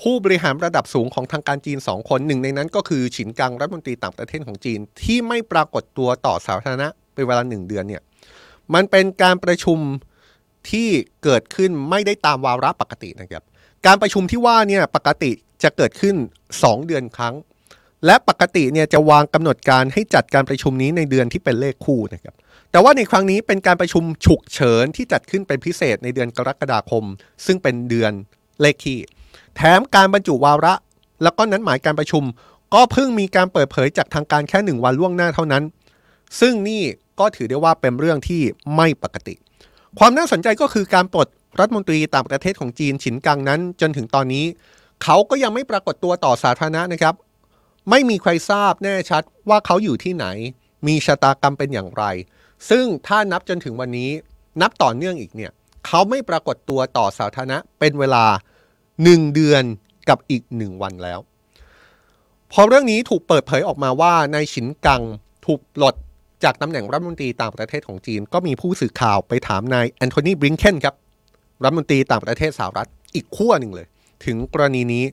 [0.00, 8.02] ผู้บริหารระดับสูงของทางการจีน 2 คนหนึ่งในนั้นก็คือฉินกังรัฐมนตรีต่างประเทศของจีน ที่ไม่ปรากฏตัวต่อสาธารณะเป็นเวลาหนึ่งเดือนเนี่ย
[8.74, 9.78] มันเป็นการประชุม
[10.70, 10.88] ที่
[11.24, 13.42] เกิดขึ้นไม่ได้ตามวาระปกตินะครับ
[13.86, 15.30] การประชุมที่ว่าเนี่ยปกติ
[15.62, 16.16] จะเกิดขึ้น
[16.50, 17.34] 2 เดือนครั้ง
[18.06, 22.34] และปกติเนี่ยจะวางกำหนดการให้จัดการประชุมนี้ในเดือนที่เป็นเลขคู่นะครับ
[22.72, 27.04] แต่ว่าในครั้งนี้เป็นการประชุมฉุกเฉินที่จัดขึ้นเป็นพิเศษในเดือนกรกฎาคม
[27.46, 28.12] ซึ่งเป็นเดือน
[28.60, 29.00] เลขคี่
[29.56, 30.74] แถมการบรรจุวาระ
[31.22, 32.24] แล้วก็นั้นหมายการประชุม
[32.74, 35.62] ก็เพิ่งมีการเปิดเผยจากทางการแค่หนึ่งวันล่วงหน้าเท่านั้น
[36.40, 36.82] ซึ่งนี่
[37.20, 38.42] ก็ถือได้ว่าเป็นเรื่องที่
[38.76, 39.34] ไม่ปกติ
[39.98, 44.44] ความน่าสนใจก็คือการปลดรัฐมนตรีต่างประเทศของจีนฉินกังนั้น จนถึงตอนนี้
[45.02, 47.14] เขาก็ยังไม่ปรากฏตัวต่อสาธารณะนะครับ
[47.90, 50.26] ไม่มีใครทราบแน่ชัดว่าเขาอยู่ที่ไหน
[50.86, 52.04] มีชะตากรรมเป็นอย่างไร
[52.70, 54.10] ซึ่งถ้านับจนถึงวันนี้
[54.62, 55.52] นับต่อเนื่องอีกเนี่ย
[55.86, 58.24] เขาไม่ปรากฏตัวต่อสาธารณะเป็นเวลา
[58.80, 59.64] 1 เดือน
[60.08, 61.18] กับอีก 1 วันแล้ว
[62.52, 65.02] พอเรื่องนี้ถูกเปิดเผยออกมาว่านายฉินกัง
[65.46, 65.94] ถูกปลด
[66.44, 70.94] จากตำแหน่งรัฐมนตรีต่างประเทศของจีน ก็มีผู้สื่อข่าวไปถามนายแอนโทนีบริงเคนครับ
[71.62, 73.86] รัฐมนตรีต่างประเทศสหรัฐอีกขั้วหนึ่งเลย
[74.24, 75.04] ถึงกรณีนี้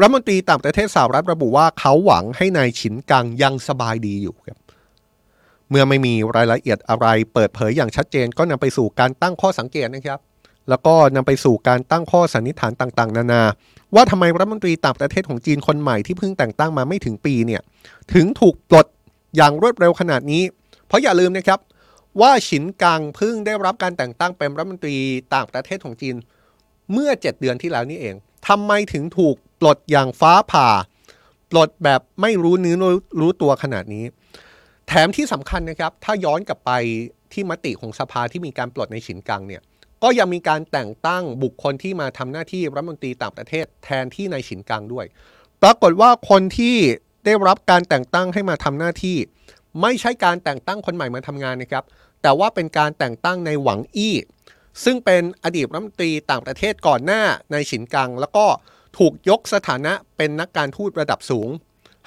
[0.00, 4.58] รัฐมนตรีต่างประเทศสหรัฐระบุว่าเขาหวังให้นายฉินกังยังสบายดีอยู่ครับ
[5.70, 10.20] เมื่อไม่มีรายละเอียดอะไรเปิดเผยอย่างชัดเจน ก็นำไปสู่การตั้งข้อสังเกตนะครับ
[10.68, 13.42] แล้วก็นำไปสู่การตั้งข้อสันนิษฐานต่างๆ นานา
[13.94, 17.62] ว่าทำไมรัฐมนตรีต่างประเทศของจีนคนใหม่ที่เพิ่งแต่งตั้งมาไม่ถึงปีเนี่ย
[18.14, 18.86] ถึงถูกปลด
[19.36, 20.42] อย่างรวดเร็วขนาดนี้
[20.86, 21.60] เพราะอย่าลืมนะครับ
[22.20, 24.96] ว่าฉินกังเพิ่งได้รับการแต่งตั้งเป็นรัฐมนตรี
[25.34, 26.16] ต่างประเทศของจีน
[26.92, 28.14] เมื่อ 7 เดือนที่แล้วนี่เอง
[28.48, 30.68] ทำไมถึงถูกปลดอย่างฟ้าผ่า
[31.50, 32.76] ปลดแบบไม่รู้เนื้อ
[33.20, 34.04] รู้ตัวขนาดนี้
[34.88, 36.70] แถมที่สำคัญนะครับ ถ้าย้อนกลับไป
[37.32, 39.62] ที่มติของสภาที่มีการปลดในฉินกังเนี่ย
[40.02, 45.06] ก็ยังมีการแต่งตั้งบุคคลที่มาทำหน้าที่รัฐมนตรีต่างประเทศแทนที่ในฉินกังด้วย
[45.62, 46.76] ปรากฏว่าคนที่
[47.24, 49.16] ได้รับการแต่งตั้งให้มาทำหน้าที่
[49.80, 51.84] ไม่ใช่การแต่งตั้งคนใหม่มาทำงานนะครับ
[52.22, 54.14] แต่ว่าเป็นการแต่งตั้งในหวังอี้
[54.84, 57.22] ซึ่งเป็นอดีตรัฐมนตรีต่างประเทศก่อนหน้า
[57.52, 58.46] ในฉินกัง แล้วก็
[58.98, 61.48] ถูกยกสถานะเป็นนักการทูตระดับสูง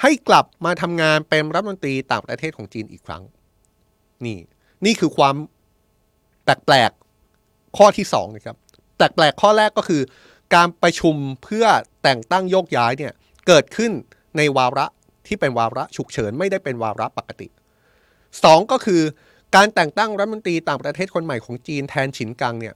[0.01, 3.23] ให้กลับมาทำงานเป็นรัฐมนตรีต่างประเทศของจีนอีกครั้ง
[4.25, 4.39] นี่
[4.85, 5.35] นี่คือความ
[6.43, 8.57] แปลกๆข้อที่2นะครับ
[8.97, 10.01] แปลกๆข้อแรกก็คือ
[10.55, 11.65] การประชุมเพื่อ
[12.03, 13.13] แต่งตั้งโยกย้ายเนี่ย
[13.47, 13.91] เกิดขึ้น
[14.37, 14.85] ในวาระ
[15.27, 17.47] ที่เป็นวาระฉุกเฉินไม่ได้เป็นวาระปกติ
[18.09, 19.01] 2 ก็คือ
[19.55, 22.75] การแต่งตั้งรัฐมนตรีต่างประเทศคนใหม่ของจีนแทนฉินกังเนี่ย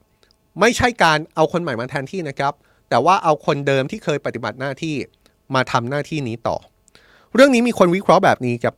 [0.60, 2.54] ไม่ใช่การเอาคนใหม่มาแทนที่นะครับ
[2.88, 4.94] แต่ว่าเอาคนเดิมที่เคยปฏิบัติหน้าที่
[5.54, 6.56] มาทำหน้าที่นี้ต่อ
[7.36, 8.74] เรื่องนี้มีคนวิเคราะห์แบบนี้ครับ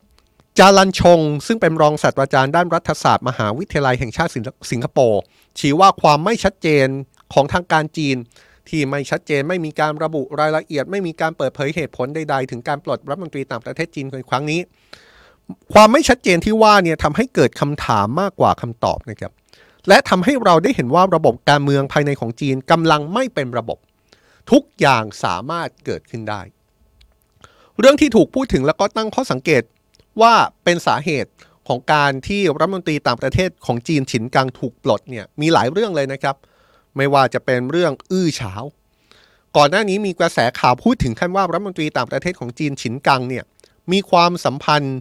[0.57, 4.31] จารันชง ซึ่งเป็นรองศาสตราจารย์ด้านรัฐศาสตร์มหาวิทยาลัยแห่งชาติ
[4.71, 5.21] สิงคโปร์
[5.59, 6.87] ชี้ว่าความไม่ชัดเจน
[7.33, 8.17] ของทางการจีน
[8.69, 14.59] ที่ไม่ชัดเจนไม่มีการระบุรายละเอียด ไม่มีการเปิดเผยเหตุผลใดๆ ถึงการปลดรัฐมนตรีต่างประเทศจีนในครั้งนี้
[15.73, 19.31] ความไม่ชัดเจนที่ว่าเนี่ยทำให้เกิดคำถามมากกว่าคำตอบนะครับ
[19.87, 23.77] และทำให้เราได้เห็นว่าระบบการเมืองภายในของจีนกำลังไม่เป็นระบบ
[24.51, 26.41] ทุกอย่างสามารถเกิดขึ้นได้
[27.79, 29.63] เรื่องที่ถูกพูดถึงแล้วก็ตั้งข้อสังเกต
[30.21, 31.31] ว่าเป็นสาเหตุ
[31.67, 36.35] ของการที่รัฐมนตรีต่างประเทศของจีนฉินกังถูกปลดเนี่ยมีหลายเรื่องเลยนะครับ
[36.97, 38.53] ไม่ว่าจะเป็นเรื่องอื้อเฉา
[39.57, 43.43] ก่อนหน้านี้มีกระแสข่าวพูดถึงขั้นว่ารัฐมนตรีต่างประเทศของจีนฉินกังเนี่ย
[43.91, 44.99] มีความสัมพันธ์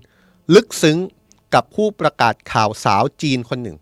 [0.55, 0.99] ลึกซึ้ง
[1.55, 3.77] กับผู้ประกาศข่าวสาวจีนคนหนึ่ง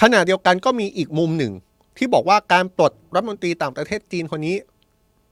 [0.00, 1.52] ขณะเดียวกันก็มีอีกมุมหนึ่ง
[1.96, 4.56] ที่บอกว่าการปลดรัฐมนตรีต่างประเทศจีนคนนี้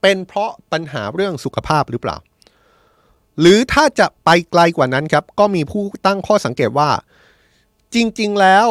[0.01, 2.17] เป็นเพราะปัญหาเรื่องสุขภาพหรือเปล่า
[3.39, 6.89] หรือถ้าจะไปไกลกว่านั้นครับ ก็มีผู้ตั้งข้อสังเกตว่า
[7.93, 8.67] จริง ๆ แล้ว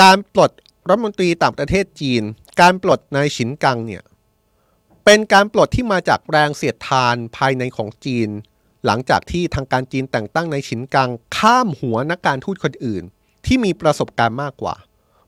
[0.00, 0.50] การปลด
[0.88, 2.22] รัฐมนตรีต่างประเทศจีน
[2.60, 4.02] การปลดนายฉินกังเนี่ย
[5.04, 8.28] เป็นการปลดที่มาจากแรงเสียดทานภายในของจีน
[8.86, 13.02] หลังจากที่ทางการจีนแต่งตั้งในฉินกัง ข้ามหัวนักการทูตคนอื่น
[13.46, 14.74] ที่มีประสบการณ์มากกว่า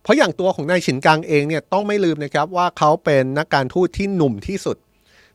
[0.02, 4.76] เพราะอย่างตัวของนายฉินกังเองเนี่ยต้องไม่ลืมนะครับว่าเขาเป็นนักการทูตที่หนุ่มที่สุด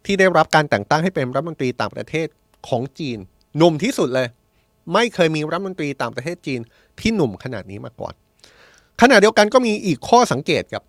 [0.06, 2.28] ที่ได้รับการแต่งตั้งให้เป็นรัฐมนตรีต่างประเทศ
[2.70, 3.18] ของจีน
[3.58, 4.28] หนุ่มที่สุดเลย
[4.94, 6.60] ไม่เคยมีรัฐมนตรีต่างประเทศจีน
[7.00, 8.14] ที่หนุ่มขนาดนี้มาก่อน
[9.02, 10.84] ขณะเดียวกันก็มีอีกข้อสังเกตครับ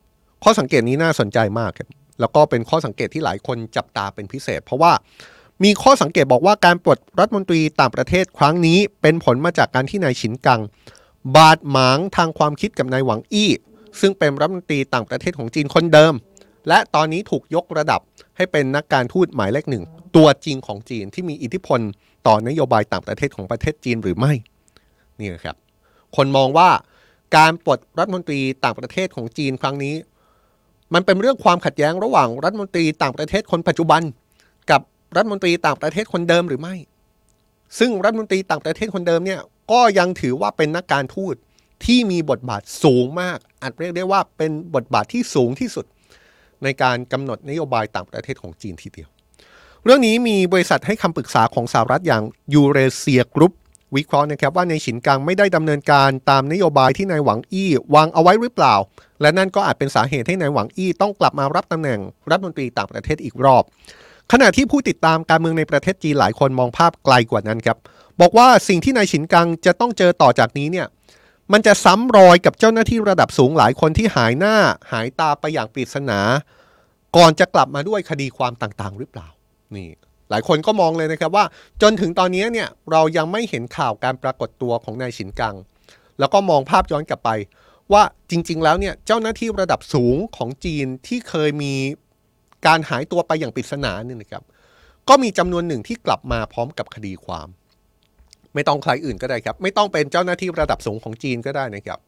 [0.44, 1.88] ข้อสังเกตนี้น่าสนใจมากครับ
[2.20, 4.92] แล้วก็เป็นข้อสังเกตที่หลายคนจับตาเป็นพิเศษ เพราะว่า
[5.64, 10.60] มีข้อสังเกตบอกว่าการปลดรัฐมนตรีต่างประเทศครั้งนี้ เป็นผลมาจากการที่นายฉินกัง
[11.36, 13.50] บาดหมางทางความคิดกับนายหวังอี้
[14.00, 16.14] ซึ่งเป็นรัฐมนตรีต่างประเทศของจีนคนเดิม
[16.68, 18.00] และตอนนี้ถูกยกระดับ
[18.36, 19.84] ให้เป็นนักการทูตหมายเลขหนึ่ง
[20.16, 21.80] ตัวจริงของจีนที่มีอิทธิพล
[22.26, 24.32] ต่อนโยบายต่างประเทศของประเทศจีนหรือไม่
[25.20, 25.56] นี่นะครับ
[26.16, 26.70] คนมองว่า
[27.36, 29.94] การปลดรัฐมนตรีต่างประเทศของจีนครั้งนี้
[30.94, 34.02] มันเป็นเรื่องความขัดแย้งระหว่างรัฐมนตรีต่างประเทศคนปัจจุบัน
[34.70, 34.80] กับ
[35.16, 36.74] รัฐมนตรีต่างประเทศคนเดิมหรือไม่
[37.78, 39.40] ซึ่งรัฐมนตรีต่างประเทศคนเดิมเนี่ย
[39.72, 41.34] ก็ยังถือว่าเป็นนักการทูต
[41.84, 45.86] ที่มีบทบาทสูงมาก อาจเรียกได้ว่าเป็นบทบาทที่สูงที่สุด
[46.64, 49.08] ในการกำหนดนโยบายต่างประเทศของจีนทีเดียว
[49.84, 52.22] เรื่องนี้มีบริษัทให้คำปรึกษาของสหรัฐอย่าง
[52.54, 53.52] ยูเรเซียกรุ๊ป
[53.96, 58.74] วิเคราะห์นะครับว่าในฉินกังไม่ได้ดำเนินการตามนโยบายที่นายหวังอี้วางเอาไว้หรือเปล่า
[59.20, 62.00] และนั่นก็อาจเป็นสาเหตุให้นายหวังอี้ต้องกลับมารับตำแหน่ง
[62.30, 63.62] รัฐมนตรีต่างประเทศอีกรอบ
[64.32, 67.76] ขณะที่ผู้ติดตามการเมืองในประเทศจีนหลายคนมองภาพไกลกว่านั้นครับ
[68.20, 70.86] บอกว่าสิ่งที่นายฉินกังจะต้องเจอต่อจากนี้เนี่ย
[71.52, 74.56] มันจะซ้ำรอยกับเจ้าหน้าที่ระดับสูงหลายคนที่หายหน้า
[74.92, 76.20] หายตาไปอย่างปริศนา
[77.16, 79.28] ก่อนจะกลับมาด้วยคดีความต่างๆ หรือเปล่า
[79.76, 79.88] นี่
[80.30, 81.44] หลายคนก็มองเลยนะครับว่า
[81.82, 85.54] จนถึงตอนนี้เนี่ยเรายังไม่เห็นข่าวการปรากฏตัวของนายฉินกัง
[86.18, 87.30] แล้วก็มองภาพย้อนกลับไป
[87.92, 91.74] ว่าจริง ๆ แล้วเนี่ยเจ้าหน้าที่ระดับสูงของจีนที่เคยมี
[92.66, 94.42] การหายตัวไปอย่างปริศนาเนี่ยนะครับ
[95.08, 97.48] ก็มีจำนวนหนึ่งที่กลับมาพร้อมกับคดีความ
[98.54, 101.98] ไม่ต้องใครอื่นก็ได้ครับ ไม่ต้องเป็นเจ้าหน้าที่ระดับสูงของจีนก็ได้นะครับ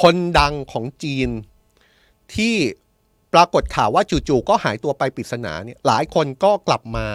[0.00, 1.28] คนดังของจีน
[2.34, 2.54] ที่
[3.34, 7.08] ปรากฏข่าวว่าจู่ๆก็หายตัวไปปริศนาเนี่ยหลายคนก็กลับมา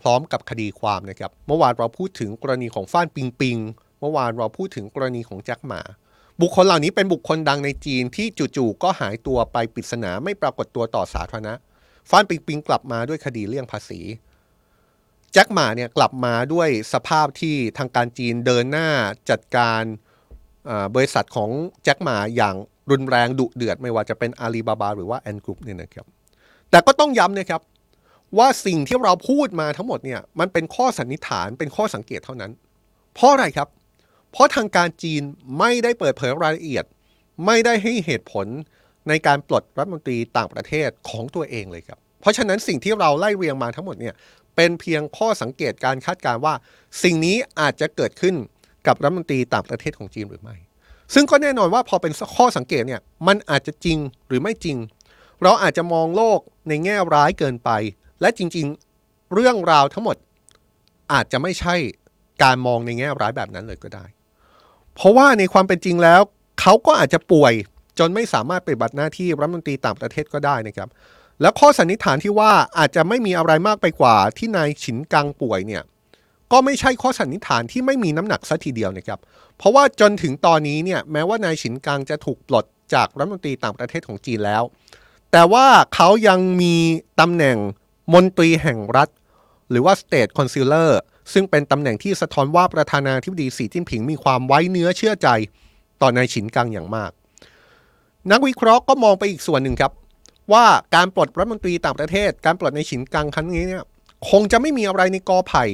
[0.00, 3.58] พร้อมกับคดีความนะครับ เมื่อวานเราพูดถึงกรณีของฟ้านปิงปิง
[4.00, 5.80] เมื่อวานเราพูดถึงกรณีของแจ็คหมา
[6.40, 8.26] บุคคลเหล่านี้เป็นบุคคลดังในจีนที่
[8.56, 11.54] จู่ๆก็หายตัวไปปริศนาไม่ปรากฏตัวต่อสาธารณะ
[12.10, 14.00] ฟ่านปิงปิงกลับมาด้วยคดีเลี่ยงภาษี
[15.32, 18.88] แจ็คหม่าเนี่ยกลับมาด้วยสภาพที่ทางการจีนเดินหน้า
[19.30, 19.82] จัดการ
[20.94, 21.50] บริษัทของ
[21.84, 22.54] แจ็คหม่าอย่าง
[22.90, 26.06] รุนแรงดุเดือดไม่ว่าจะเป็นอาลีบาบาหรือว่าแอนท์กรุ๊ปเนี่ยนะครับ
[26.70, 27.60] แต่ก็ต้องย้ำนะครับ
[28.38, 32.50] ว่าสิ่งที่เราพูดมาทั้งหมดเนี่ยมันเป็นข้อสันนิษฐานเป็นข้อสังเกตเท่านั้น
[33.14, 33.68] เพราะอะไรครับ
[34.32, 35.22] เพราะทางการจีน
[35.58, 36.84] ไม่ได้เปิดเผยรายละเอียด
[37.46, 38.46] ไม่ได้ให้เหตุผล
[39.08, 44.14] ในการปลดรัฐมนตรีต่างประเทศของตัวเองเลยครับ เพราะฉะนั้นสิ่งที่เราไล่เรียงมาทั้งหมดเนี่ย
[44.56, 46.54] เป็นเพียงข้อสังเกตการคาดการว่า
[47.02, 48.34] สิ่งนี้อาจจะเกิดขึ้น
[48.86, 50.56] กับรัฐมนตรีต่างประเทศของจีนหรือไม่
[51.14, 54.76] ซึ่งก็แน่นอนว่าพอเป็นข้อสังเกตเนี่ยมันอาจจะจริงหรือไม่จริง
[55.42, 57.70] เราอาจจะมองโลกในแง่ร้ายเกินไป
[58.20, 60.16] และจริงๆ เรื่องราวทั้งหมด
[61.12, 61.74] อาจจะไม่ใช่
[62.42, 64.04] การมองในแง่ร้ายแบบนั้นเลยก็ได้
[64.94, 66.20] เพราะว่าในความเป็นจริงแล้ว
[66.60, 67.52] เขาก็อาจจะป่วย
[67.98, 70.88] จนไม่สามารถปฏิบัติหน้าที่รัฐมนตรีต่างประเทศก็ได้นะครับ
[71.40, 75.82] แล้วข้อสันนิษฐานที่ว่าอาจจะไม่มีอะไรมากไปกว่าที่นายฉินกังป่วยเนี่ย
[76.54, 79.20] ก็ไม่ใช่ข้อสันนิษฐานที่ไม่มีน้ำหนักซะทีเดียวนะครับ
[79.58, 84.62] เพราะว่าจนถึงตอนนี้เนี่ยแม้ว่านายฉินกังจะถูกปลดจากรัฐมนตรีต่างประเทศของจีนแล้ว
[85.32, 86.76] แต่ว่าเขายังมี
[87.20, 87.58] ตำแหน่ง
[88.14, 89.08] มนตรีแห่งรัฐ
[89.70, 90.90] หรือว่า State Consular
[91.32, 95.28] ซึ่งเป็นตำแหน่งที่สะท้อนว่าประธานาธิบดีสีจิ้นผิงมีความไว้เนื้อเชื่อใจ
[96.00, 97.10] ต่อนายฉินกังอย่างมาก
[98.30, 99.92] นักวิเคราะห์ก็มองไปอีกส่วนหนึ่งครับ
[100.52, 103.82] ว่าการปลดรัฐมนตรีต่างประเทศ การปลดนายฉินกังครั้งนี้เนี่ย
[104.30, 105.64] คงจะไม่มีอะไรในกอไผ่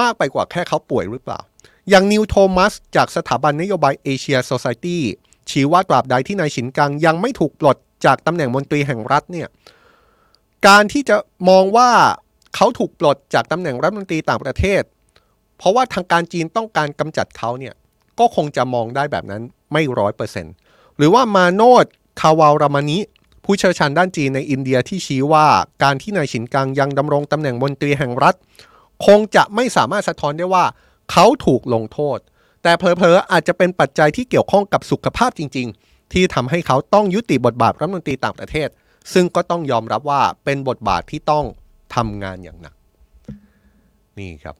[0.00, 1.40] มากไปกว่าแค่เขาป่วยหรือเปล่า
[1.88, 5.02] อย่างนิวโทมัสจากสถาบันนโยบายเอเชียโซซายตี้
[5.50, 9.48] ชี้ว่าตราบใดที่นายฉินกังยังไม่ถูกปลดจากตำแหน่งมนตรีแห่งรัฐเนี่ย
[10.66, 11.16] การที่จะ
[11.48, 11.90] มองว่า
[12.54, 14.82] เขาถูกปลดจากตำแหน่งรัฐมนตรีต่างประเทศ
[15.58, 17.74] เพราะว่าทางการจีนต้องการกำจัดเขาเนี่ย
[18.18, 20.54] ก็คงจะมองได้แบบนั้นไม่ร้อยเปอร์เซ็นต์
[20.96, 21.84] หรือว่ามาโนด
[22.20, 22.98] คาวารามานิ
[23.44, 25.46] ผู้เชี่ยวชาญด้านจีนในอินเดียที่ชี้ว่า
[25.82, 28.34] การที่นายฉินกังยังดำรงตำแหน่งมนตรีแห่งรัฐ
[29.06, 30.64] คงจะไม่สามารถสะท้อนได้ว่า
[31.12, 32.18] เขาถูกลงโทษ
[32.62, 38.68] แต่เพอเพออาจจะเป็นปัจจัยที่เกี่ยวข้องกับสุขภาพจริง ๆ ที่ทำให้เขาต้องยุติบทบาทรัฐมนตรีต่างประเทศ
[39.12, 41.44] ซึ่งก็ต้องยอมรับว่าเป็นบทบาทที่ต้อง
[41.94, 42.74] ทำงานอย่างหนัก
[44.18, 44.56] นี่ครับ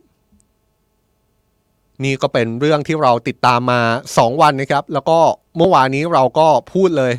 [2.05, 3.81] นี่ก็เป็นเรื่องที่เราติดตามมา
[4.13, 5.19] 2 วันนะครับ แล้วก็
[5.57, 7.13] เมื่อวานนี้เราก็พูดเลย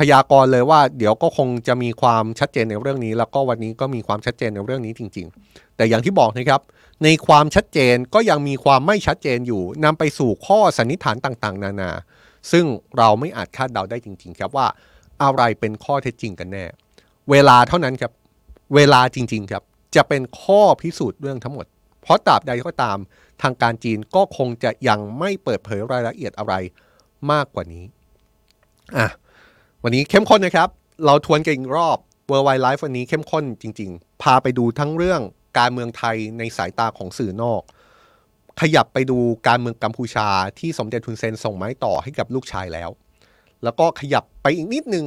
[0.00, 6.60] พยากรณ์เลยว่า เดี๋ยวก็คงจะมีความชัดเจนในเรื่องนี้ แล้วก็วันนี้ก็มีความชัดเจนในเรื่องนี้จริง ๆ แต่อย่างที่บอกนะครับ
[7.04, 11.90] ในความชัดเจนก็ยังมีความไม่ชัดเจนอยู่นำไปสู่ข้อสันนิษฐานต่างๆ นานา
[12.52, 12.64] ซึ่ง
[12.98, 14.66] เราไม่อาจคาดเดาได้จริง ๆ ครับว่า
[15.22, 16.64] อะไรเป็นข้อเท็จจริงกันแน่
[17.30, 18.12] เวลาเท่านั้นครับ
[18.74, 19.62] เวลาจริง ๆ ครับ
[19.96, 21.66] จะเป็นข้อพิสูจน์เรื่องทั้งหมด
[22.02, 22.98] เพราะตราบใดก็ตาม
[23.42, 26.54] ทางการจีนก็คงจะยังไม่เปิดเผยรายละเอียดอะไร
[27.32, 27.84] มากกว่านี้
[28.96, 29.08] อะ
[29.84, 30.68] วันนี้เข้มข้นนะครับ
[31.06, 31.98] เราทวนกันอีกรอบ
[32.30, 35.20] World Wide Life วันนี้เข้มข้นจริง ๆ พาไปดูทั้งเรื่อง
[35.58, 37.62] การเมืองไทยในสายตาของสื่อนอก
[38.60, 39.18] ขยับไปดู
[39.48, 40.28] การเมืองกัมพูชา
[40.58, 42.90] ที่สมเด็จทุนเซนส่งไม้ต่อให้กับลูกชายแล้ว
[43.62, 45.04] แล้วก็ขยับไปอีกนิดนึง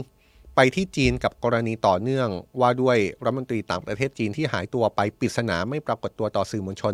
[0.56, 6.94] ไปที่จีนกับกรณีต่อเนื่องว่าด้วยรัฐมนตรีต่างประเทศจีนที่หายตัวไปปริศนาไม่ปรากฏตัวต่อสื่อมวลชน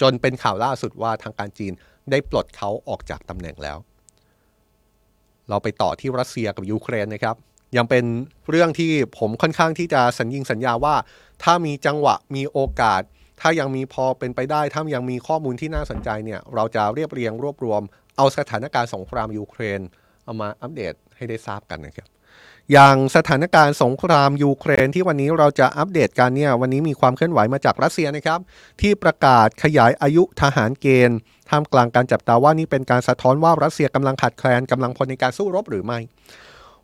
[0.00, 1.72] จนเป็นข่าวล่าสุดว่าทางการจีน
[2.10, 3.78] ได้ปลดเขาออกจากตำแหน่งแล้ว
[5.48, 7.36] เราไปต่อที่รัสเซียกับยูเครนนะครับ
[7.76, 8.04] ยังเป็น
[8.50, 10.94] เรื่องที่ผมค่อนข้างที่จะสัญญิงสัญญาว่า
[11.42, 13.02] ถ้ามีจังหวะมีโอกาส
[13.40, 17.82] ถ้ายังมีพอเป็นไปได้ ถ้ายังมีข้อมูลที่น่าสนใจเนี่ย เราจะเรียบเรียงรวบรวม
[18.16, 19.80] เอาสถานการณ์สงครามยูเครน
[20.24, 22.08] เอามาอัปเดตให้ได้ทราบกันนะครับ
[22.72, 28.40] อย่างสถานการณ์สงครามยูเครนที่วันนี้เราจะอัปเดตกันเนี่ยวันนี้มีความเคลื่อนไหวมาจากรัสเซียนะครับ
[28.80, 31.18] ที่ประกาศขยายอายุทหารเกณฑ์
[31.54, 35.98] ท่ามกลางการจับตาว่านี่เป็นการสะท้อนว่ารัสเซียกำลังขาดแคลนกำลังพลในการสู้รบหรือไม่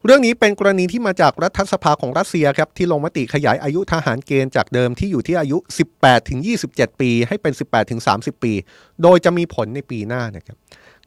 [0.04, 5.58] เรื่องนี้เป็นกรณีที่มาจากรัฐสภาของรัสเซียครับที่ลงมติขยายอายุทหารเกณฑ์จากเดิมที่อยู่ที่อายุ
[5.94, 6.40] 18ถึง
[6.70, 8.52] 27 ปี ให้เป็น 18ถึง30 ปี
[9.02, 10.56] โดยจะมีผลในปีหน้านะครับ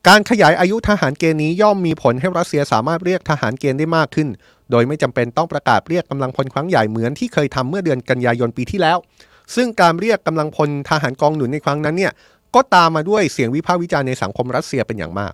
[0.07, 4.27] การขยายอายุทหารเกณฑ์นี้ย่อมมีผลให้รัสเซียสามารถเรียกทหารเกณฑ์ได้มากขึ้น
[4.71, 8.97] โดยไม่จำเป็นต้องประกาศเรียกกำลังพลครั้งใหญ่เหมือนที่เคยทำเมื่อเดือนกันยายนปีที่แล้ว
[9.55, 12.11] ซึ่งการเรียกกำลังพลทหารกองหนุนในครั้งนั้นเนี่ย
[12.55, 15.33] ก็ตามมาด้วยเสียงวิพากษ์วิจารณ์ในสังคมรัสเซียเป็นอย่างมาก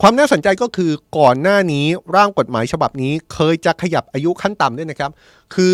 [0.00, 1.86] ความน่าสนใจก็คือก่อนหน้านี้
[2.16, 5.10] ร่างกฎหมายฉบับนี้เคยจะขยับอายุขั้นต่ำด้วยนะครับ
[5.54, 5.72] คือ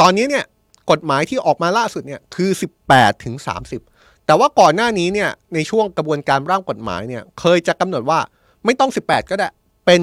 [0.00, 0.44] ตอนนี้เนี่ย
[0.90, 2.50] กฎหมายที่ออกมาล่าสุดเนี่ยคือ
[2.86, 3.34] 18ถึง
[3.80, 8.18] 30 แต่ว่าก่อนหน้านี้เนี่ยในช่วงกระบวนการร่างกฎหมายเนี่ยเคยจะกำหนดว่า
[8.64, 9.48] ไม่ต้อง 18 ก็ได้
[9.86, 10.00] เป็น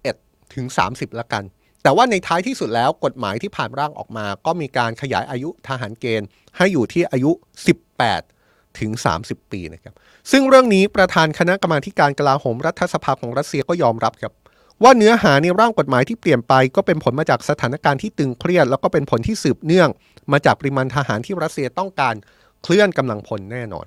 [0.00, 1.42] 21ถึง30 ละกัน
[1.82, 7.30] แต่ว่าในท้ายที่สุดแล้วกฎหมายที่ผ่านร่างออกมา ก็มีการขยายอายุทหารเกณฑ์ ให้อยู่ที่อายุ
[7.88, 8.37] 18
[8.80, 8.90] ถึง
[9.22, 9.94] 30 ปีนะครับ
[10.30, 14.32] ซึ่งเรื่องนี้ประธานคณะกรรมาการกลาโหมรัฐสภาของรัสเซียก็ยอมรับครับ
[14.82, 19.88] ว่าเนื้อหาในร่างกฎหมายที่เปลี่ยนไป ก็เป็นผลมาจากสถานการณ์ที่ตึงเครียด แล้วก็เป็นผลที่สืบเนื่อง
[20.32, 22.14] มาจากปริมาณทหารที่รัสเซียต้องการ
[22.62, 23.86] เคลื่อนกำลังพลแน่นอน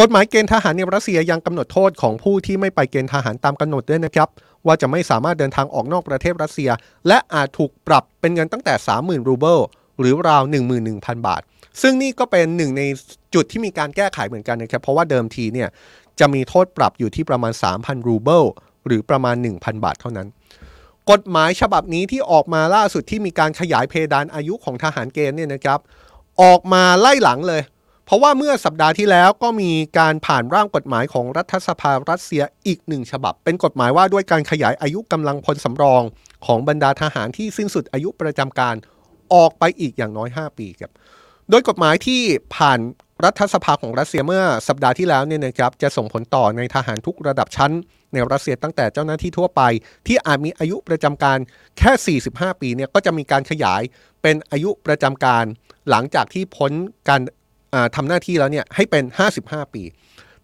[0.00, 4.28] กฎหมายเกณฑ์ทหารในรัสเซียยังกำหนดโทษของผู้ที่ไม่ไปเกณฑ์ทหารตามกำหนดด้วยนะครับ
[4.66, 6.70] ว่าจะไม่สามารถเดินทางออกนอกประเทศรัสเซีย
[7.08, 9.58] และอาจถูกปรับเป็นเงินตั้งแต่ 30,000 รูเบิล
[10.00, 10.42] หรือราว
[10.84, 11.42] 11,000 บาท
[11.82, 12.82] ซึ่งนี่ก็เป็นหนึ่งใน
[13.34, 15.68] จุดที่มีการแก้ไขเหมือนกันนะครับ เพราะว่าเดิมทีเนี่ย
[16.20, 18.44] จะมีโทษปรับอยู่ที่ประมาณ 3,000 รูเบิล
[18.86, 20.28] หรือประมาณ 1,000 บาทเท่านั้น
[21.10, 25.78] กฎหมายฉบับนี้ที่ออกมาล่าสุดที่มีการขยายเพดานอายุของทหารเกณฑ์เนี่ยนะครับ
[26.42, 27.62] ออกมาไล่หลังเลย
[28.06, 36.02] เพราะว่าเมื่อสัปดาห์ที่แล้วก็มีการผ่านร่างกฎหมายของรัฐสภารัสเซียอีกหนึ่งฉบับ เป็นกฎหมายว่าด้วยการขยายอายุกำลังพลสำรอง
[36.46, 38.74] ของบรรดาทหารที่สิ้นสุดอายุประจำการ
[39.34, 40.92] ออกไปอีกอย่างน้อย 5 ปีครับ
[41.50, 42.20] โดยกฎหมายที่
[42.56, 42.80] ผ่าน
[43.24, 47.72] รัฐสภาของรัสเซียเมื่อสัปดาห์ที่แล้วเนี่ยนะครับจะส่งผลต่อในทหารทุกระดับชั้น
[48.12, 49.62] ในรัสเซียตั้งแต่เจ้าหน้าที่ทั่วไป
[50.06, 51.38] ที่อาจมีอายุประจำการ
[51.78, 53.82] แค่ 45 ปีเนี่ยก็จะมีการขยาย
[54.22, 55.44] เป็นอายุประจำการ
[55.90, 56.72] หลังจากที่พ้น
[57.08, 57.20] การ
[57.96, 59.04] ทำหน้าที่แล้วเนี่ยให้เป็น
[59.40, 59.82] 55 ปี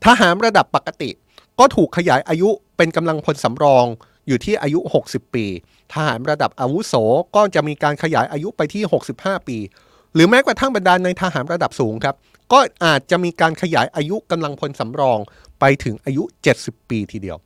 [0.04, 1.10] ทหารระดับปกติ
[1.58, 3.86] ก็ถูกขยายอายุเป็นกำลังพลสำรอง
[4.28, 5.46] อยู่ที่อายุ 60 ปี
[5.92, 6.94] ทหารระดับอาวุโส
[7.36, 8.82] ก็จะมีการขยายอายุไปที่
[9.16, 9.58] 65 ปี
[10.14, 12.14] หรือแม้กระทั่งบรรดาในทหารระดับสูงครับ
[12.52, 15.18] ก็อาจจะมีการขยายอายุกำลังพลสำรอง
[15.60, 16.22] ไปถึงอายุ
[16.56, 17.36] 70 ปีทีเดียว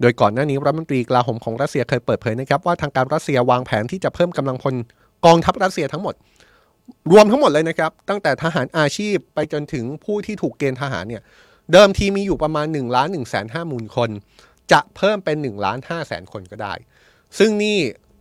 [0.00, 4.74] โดยก่อนหน้านี้รัฐมนตรีกลาโหมของรัสเซียเคยเปิดเผยนะครับว่าทางการรัสเซียวางแผนที่จะเพิ่มกำลังพล
[5.26, 6.14] กองทัพรัสเซียทั้งหมด
[7.12, 11.22] รวมทั้งหมดเลยนะครับ ตั้งแต่ทหารอาชีพไปจนถึงผู้ที่ถูกเกณฑ์ทหารเนี่ย
[11.72, 14.10] เดิมทีมีอยู่ประมาณ1ล้าน1แสนห้าหมื่นคน
[14.72, 16.74] จะเพิ่มเป็น1ล้าน5แสนคนก็ได้
[17.38, 17.78] ซึ่งนี่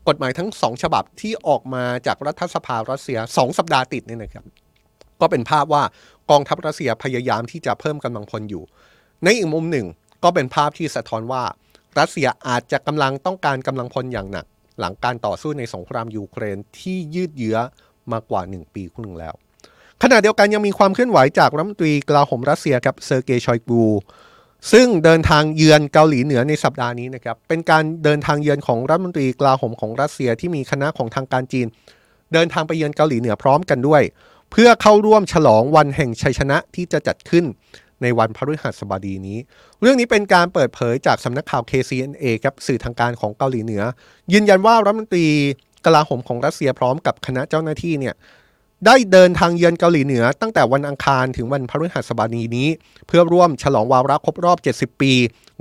[0.07, 4.45] กฎหมายทั้ง2ฉบับที่ออกมาจากรัฐสภารัสเซีย2สัปดาห์ติดเนี่ยนะครับ
[5.21, 5.83] ก็เป็นภาพว่า
[6.31, 8.63] กองทัพรัสเซียพยายามที่จะเพิ่มกำลังพลอยู่
[9.23, 9.87] ในอีกมุมหนึ่ง
[10.23, 11.43] ก็เป็นภาพที่สะท้อนว่า
[11.99, 14.45] รัสเซียอาจจะกำลังต้องการกำลังพลอย่างหนัก
[14.79, 17.57] หลังการต่อสู้ในสงครามยูเครนที่ยืดเยื้อ
[18.11, 19.33] มากว่า 1 ปีครึ่งแล้ว
[20.03, 23.83] ขณะเดียวกันยังมีความเคลื่อนไหวจากรัฐมนตรีกลาโหมรัสเซียครับเซอร์เกย์ชอยกู
[24.71, 31.67] ซึ่งเดินทางเยือนเกาหลีเหนือในสัปดาห์นี้นะครับ เป็นการเดินทางเยือนของรัฐมนตรีกลาโหมของรัสเซียที่มีคณะของทางการจีน
[32.33, 34.01] เดินทางไปเยือนเกาหลีเหนือพร้อมกันด้วย
[34.51, 37.45] เพื่อเข้าร่วมฉลองวันแห่งชัยชนะที่จะจัดขึ้น
[38.01, 39.37] ในวันพฤหัสบดีนี้
[39.81, 43.83] เรื่องนี้เป็นการเปิดเผยจากสำนักข่าว KCNA ครับสื่อทางการของเกาหลีเหนือ
[44.33, 45.27] ยืนยันว่ารัฐมนตรี
[45.85, 48.15] กลาโหมของรัสเซียพร้อมกับคณะเจ้าหน้าที่เนี่ย
[48.85, 52.67] ได้เดินทางเยือนเกาหลีเหนือ ตั้งแต่วันอังคารถึงวันพฤหัสบดีนี้
[53.07, 55.13] เพื่อร่วมฉลองวาระครบรอบ 70 ปี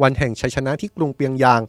[0.02, 1.60] วันแห่งชัยชนะที่กรุงเปียงยาง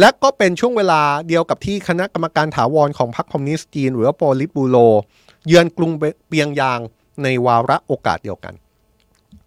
[0.00, 4.76] และก็เป็นช่วงเวลาเดียวกับที่คณะกรรมการถาวรของพรรคคอมมิวนิสต์จีน หรือโปลิตบูโร
[5.46, 5.90] เยือนกรุง
[6.28, 6.80] เปียงยาง
[7.22, 8.54] ในวาระโอกาสเดียวกัน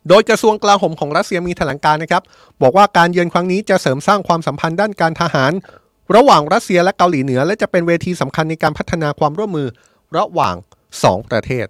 [0.09, 2.23] โดยกระทรวงกลาโหมของรัสเซียมีแถลงการนะครับ
[2.61, 5.51] บอกว่าการเยือนครั้งนี้จะเสริมสร้างความสัมพันธ์ด้านการทหาร
[6.15, 9.67] ระหว่างรัสเซียและเกาหลีเหนือ และจะเป็นเวทีสำคัญในการพัฒนาความร่วมมือ
[10.17, 10.55] ระหว่าง
[11.03, 11.67] 2 ประเทศ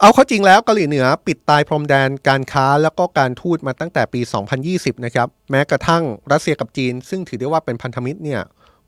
[0.00, 4.20] เอาเข้าจริงแล้วเกาหลีเหนือปิดตายพรมแดนการค้าแล้วก็การทูตมาตั้งแต่ปี
[4.62, 6.02] 2020 นะครับแม้กระทั่ง
[6.32, 8.42] รัสเซียกับจีน ซึ่งถือได้ว่าเป็นพันธมิตรเนี่ย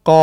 [0.08, 0.20] ก็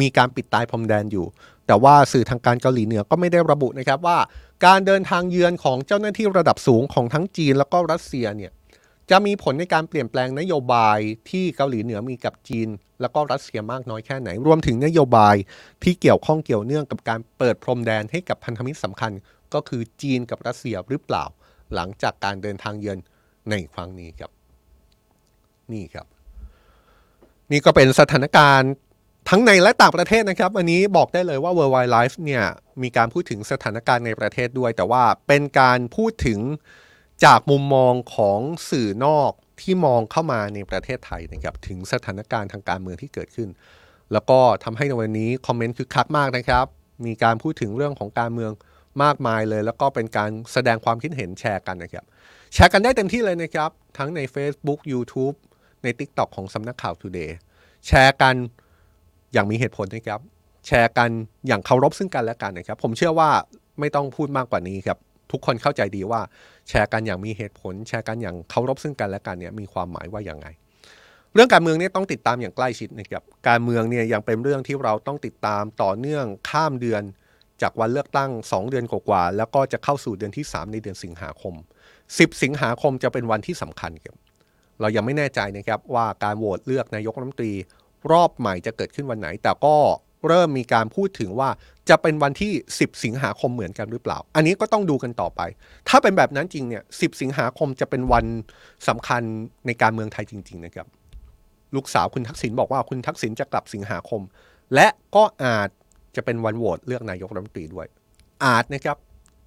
[0.00, 1.26] มีการปิดตายพรมแดนอยู่
[1.66, 4.18] แต่ว่าสื่อทางการเกาหลีเหนือก็ไม่ได้ระบุนะครับว่า
[4.66, 8.52] การเดินทางเยือนของเจ้าหน้าที่ระดับสูงของทั้งจีนแล้วก็รัสเซียเนี่ย
[9.10, 10.98] จะมีผลในการเปลี่ยนแปลงนโยบาย
[11.30, 12.68] ที่เกาหลีเหนือมีกับจีน
[13.00, 15.36] แล้วก็รัสเซียมากน้อยแค่ไหน รวมถึงนโยบาย
[15.82, 19.12] ที่เกี่ยวข้องเกี่ยวเนื่องกับการเปิดพรมแดนให้กับพันธมิตรสำคัญ
[19.54, 21.24] ก็คือจีนกับรัสเซียหรือเปล่า
[21.74, 22.98] หลังจากการเดินทางเยือน
[23.50, 24.30] ในครั้งนี้ครับ
[25.72, 26.06] นี่ครับ
[27.50, 28.72] นี่ก็เป็นสถานการณ์
[29.28, 32.44] ทั้งในและต่างประเทศนะครับ อันนี้บอกได้เลยว่า Worldwide Life เนี่ย
[32.82, 36.40] มีการพูดถึงสถานการณ์ในประเทศด้วย แต่ว่าเป็นการพูดถึง
[37.24, 38.40] จากมุมมองของ
[38.70, 43.48] สื่อนอก ที่มองเข้ามาในประเทศไทยนะครับถึงสถานการณ์ทางการเมืองที่เกิดขึ้น
[44.12, 46.66] แล้วก็ทำให้ในวันนี้คอมเมนต์คือคักมากนะครับ
[47.06, 48.52] มีการพูดถึงเรื่องของการเมือง
[49.02, 52.04] มากมายเลย แล้วก็เป็นการแสดงความคิดเห็นแชร์กันนะครับ
[52.54, 55.36] แชร์กันได้เต็มที่เลยนะครับ ทั้งใน Facebook YouTube
[55.82, 57.30] ใน TikTok ของสำนักข่าว Today
[57.86, 58.34] แชร์กัน
[59.32, 60.20] อย่างมีเหตุผลนะครับ
[60.66, 61.10] แชร์กัน
[61.46, 63.30] อย่างเคารพซึ่งกันและกันนะครับ ผมเชื่อว่า
[63.80, 64.98] ไม่ต้องพูดมากกว่านี้ครับ
[65.32, 66.20] ทุกคนเข้าใจดีว่า
[66.68, 70.46] แชร์กันอย่างมีเหตุผล แชร์กันอย่างเคารพซึ่งกันและกันเนี่ยมีความหมายว่าอย่างไง
[71.34, 77.02] เรื่องการเมืองเนี่ยต้องติดตามอย่างใกล้ชิดนะครับการเมืองเนี่ยยังเป็นเรื่องที่เราต้องติดตามต่อเนื่องข้ามเดือน
[77.62, 81.54] จากวันเลือกตั้ง 2 เดือนกว่าๆแล้วก็จะเข้าสู่เดือนที่ 3 ในเดือนสิงหาคม
[81.98, 84.16] 10 สิงหาคมจะเป็นวันที่สำคัญครับ
[84.80, 87.52] เรายังไม่แน่ใจนะครับว่าการโหวตเลือกนายกรัฐมนตรี
[88.12, 89.76] รอบใหม่จะเกิดขึ้นวันไหน แต่ก็
[90.28, 91.50] เริ่มมีการพูดถึงว่า
[91.88, 95.40] จะเป็นวันที่ 10 สิงหาคมเหมือนกันหรือเปล่า อันนี้ก็ต้องดูกันต่อไป
[95.88, 98.24] ถ้าเป็นแบบนั้นจริงเนี่ย 10 สิงหาคมจะเป็นวัน
[98.88, 99.22] สำคัญ
[99.66, 100.86] ในการเมืองไทยจริง ๆ นะครับ
[101.74, 104.22] ลูกสาวคุณทักษิณบอกว่าคุณทักษิณจะกลับสิงหาคม
[104.74, 104.86] และ
[105.16, 105.68] ก็อาจ
[106.16, 107.86] จะเป็นวันโหวตเลือกนายกรัฐมนตรีด้วย
[108.44, 108.96] อาจนะครับ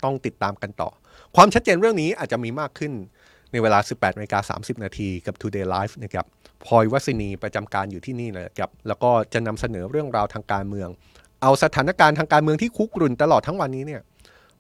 [0.04, 0.90] ต้องติดตามกันต่อ
[1.36, 2.94] ความชัดเจนเรื่องนี้อาจจะมีมากขึ้น
[3.52, 6.26] ในเวลา 18นาฬิกา30 นาทีกับ Today Live นะครับ
[6.66, 10.90] พลอยวัสินีประจำการอยู่ที่นี่นะครับแล้วก็จะนำเสนอเรื่องราวทางการเมือง
[11.42, 14.02] เอาสถานการณ์ทางการเมืองที่คุกรุ่นตลอดทั้งวันนี้เนี่ย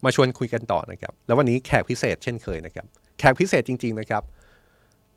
[0.04, 2.86] มาชวนคุยกันต่อนะครับ แล้ววันนี้แขกพิเศษเช่นเคยนะครับ
[3.20, 4.24] แขกพิเศษจริง ๆ นะครับ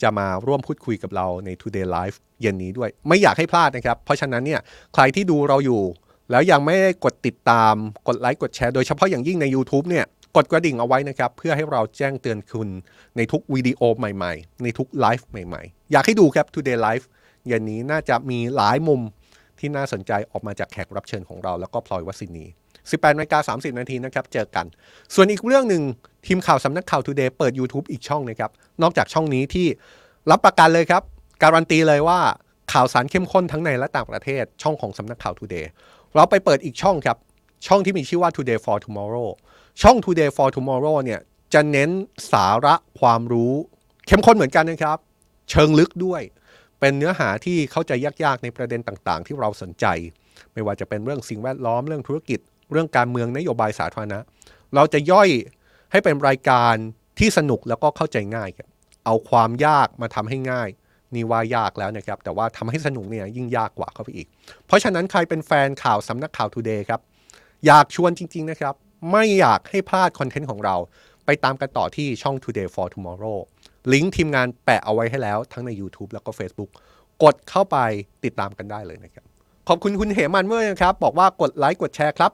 [0.03, 4.61] จะมาร่วมพูดคุยกับเราใน Today Live เย็นนี้ด้วย ไม่อยากให้พลาดนะครับ เพราะฉะนั้นเนี่ย
[4.95, 5.83] ใครที่ดูเราอยู่
[6.31, 7.75] แล้วยังไม่ได้กดติดตาม
[8.09, 10.05] กดไลค์กดแชร์โดยเฉพาะอย่างยิ่งใน YouTube เนี่ย
[10.37, 12.69] กดกระดิ่งเอาไว้นะครับ เพื่อให้เราแจ้งเตือนคุณ
[13.17, 17.05] ในทุกวิดีโอใหม่ๆ ในทุกไลฟ์ใหม่ๆ อยากให้ดูครับ Today Live
[17.47, 19.01] เย็นนี้น่าจะมีหลายมุม
[19.59, 22.45] ที่น่าสนใจออกมาจากแขกรับเชิญของเรา แล้วก็พลอยวัสินี
[22.83, 24.67] 18นาฬิกา30 นาทีนะครับ เจอกัน
[25.15, 25.83] ส่วนอีกเรื่องหนึ่ง
[26.27, 28.51] ทีมข่าวสำนักข่าว Today เปิด YouTube อีกช่องนะครับ
[28.83, 29.67] นอกจากช่องนี้ที่
[30.31, 31.03] รับประกันเลยครับ
[31.43, 32.21] การันตีเลยว่า
[32.73, 35.67] ข่าวสารเข้มข้นทั้งในและต่างประเทศช่องของสำนักข่าว Today
[36.15, 37.17] เราไปเปิดอีกช่องครับ
[37.67, 39.29] ช่องที่มีชื่อว่า Today for Tomorrow
[39.81, 41.21] ช่อง Today for Tomorrow เนี่ย
[41.55, 41.91] จะเน้น
[42.33, 43.55] สาระความรู้
[44.07, 44.99] เข้มข้นเหมือนกันนะครับ
[45.51, 46.23] เชิงลึกด้วย
[46.81, 49.87] เป็นเนื้อหาที่เข้าใจยากๆ ในประเด็นต่างๆ ที่เราสนใจ
[50.53, 52.39] ไม่ว่าจะเป็นเรื่องสิ่งแวดล้อมเรื่องธุรกิจ
[52.73, 54.19] เรื่องการเมืองนโยบายสาธารณะ
[54.75, 55.29] เราจะย่อย
[55.93, 56.75] ให้เป็นรายการ
[57.19, 58.69] ที่สนุกแล้วก็เข้าใจง่ายครับ
[59.05, 60.69] เอาความยากมาทำให้ง่าย
[61.15, 64.27] นี่ว่ายากแล้วนะครับ แต่ว่าทำให้สนุกเนี่ยยิ่งยากกว่าเข้าไปอีก
[64.67, 67.01] เพราะฉะนั้นใครเป็นแฟนข่าวสำนักข่าว Today ครับ
[67.67, 68.75] อยากชวนจริง ๆ นะครับ
[69.11, 70.77] ไม่อยากให้พลาดคอนเทนต์ของเรา
[71.25, 73.39] ไปตามกันต่อที่ช่อง Today for Tomorrow
[73.93, 76.71] ลิงก์ทีมงานแปะเอาไว้ให้แล้วทั้งใน YouTube แล้วก็ Facebook
[77.23, 77.77] กดเข้าไป
[78.25, 79.25] ติดตามกันได้เลยนะครับ
[79.69, 82.33] ขอบคุณคุณเหมันเมื่อนะครับ บอกว่ากดไลค์กดแชร์ครับ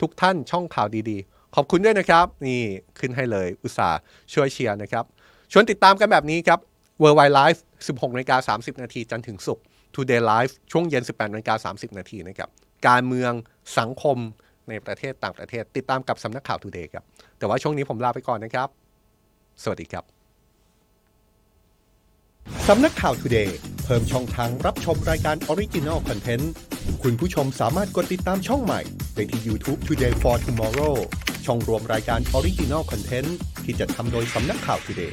[0.00, 2.62] ทุกท่านช่องข่าวดีๆ ขอบคุณด้วยนะครับ นี่
[2.98, 3.98] ขึ้นให้เลยอุตส่าห์
[4.32, 5.04] ช่วยเชียร์นะครับ
[5.52, 6.58] ชวนติดตามกันแบบนี้ครับ
[7.02, 9.64] w o r l d w i d e Live 16นาฬิกา30 นาทีจันทร์ถึงศุกร์
[9.94, 12.48] Today Live ช่วงเย็น 18นาฬิกา30 นาทีนะครับ
[12.88, 13.32] การเมือง
[13.78, 14.18] สังคม
[14.68, 17.04] ในประเทศต่างประเทศ ติดตามกับสำนักข่าว Today ครับ
[17.38, 18.68] แต่ว่าช่วงนี้ผมลาไปก่อนนะครับ
[19.62, 20.04] สวัสดีครับ
[22.68, 23.50] สำนักข่าว Today
[23.84, 26.44] เพิ่มช่องทางรับชมรายการ Original Content
[27.02, 28.80] คุณผู้ชมสามารถกดติดตามช่องใหม่
[29.14, 30.94] ได้ที่ YouTube Today for Tomorrow
[31.46, 33.30] ช่องรวมรายการ Original Content
[33.64, 35.12] ที่จะทำโดยสำนักข่าว Today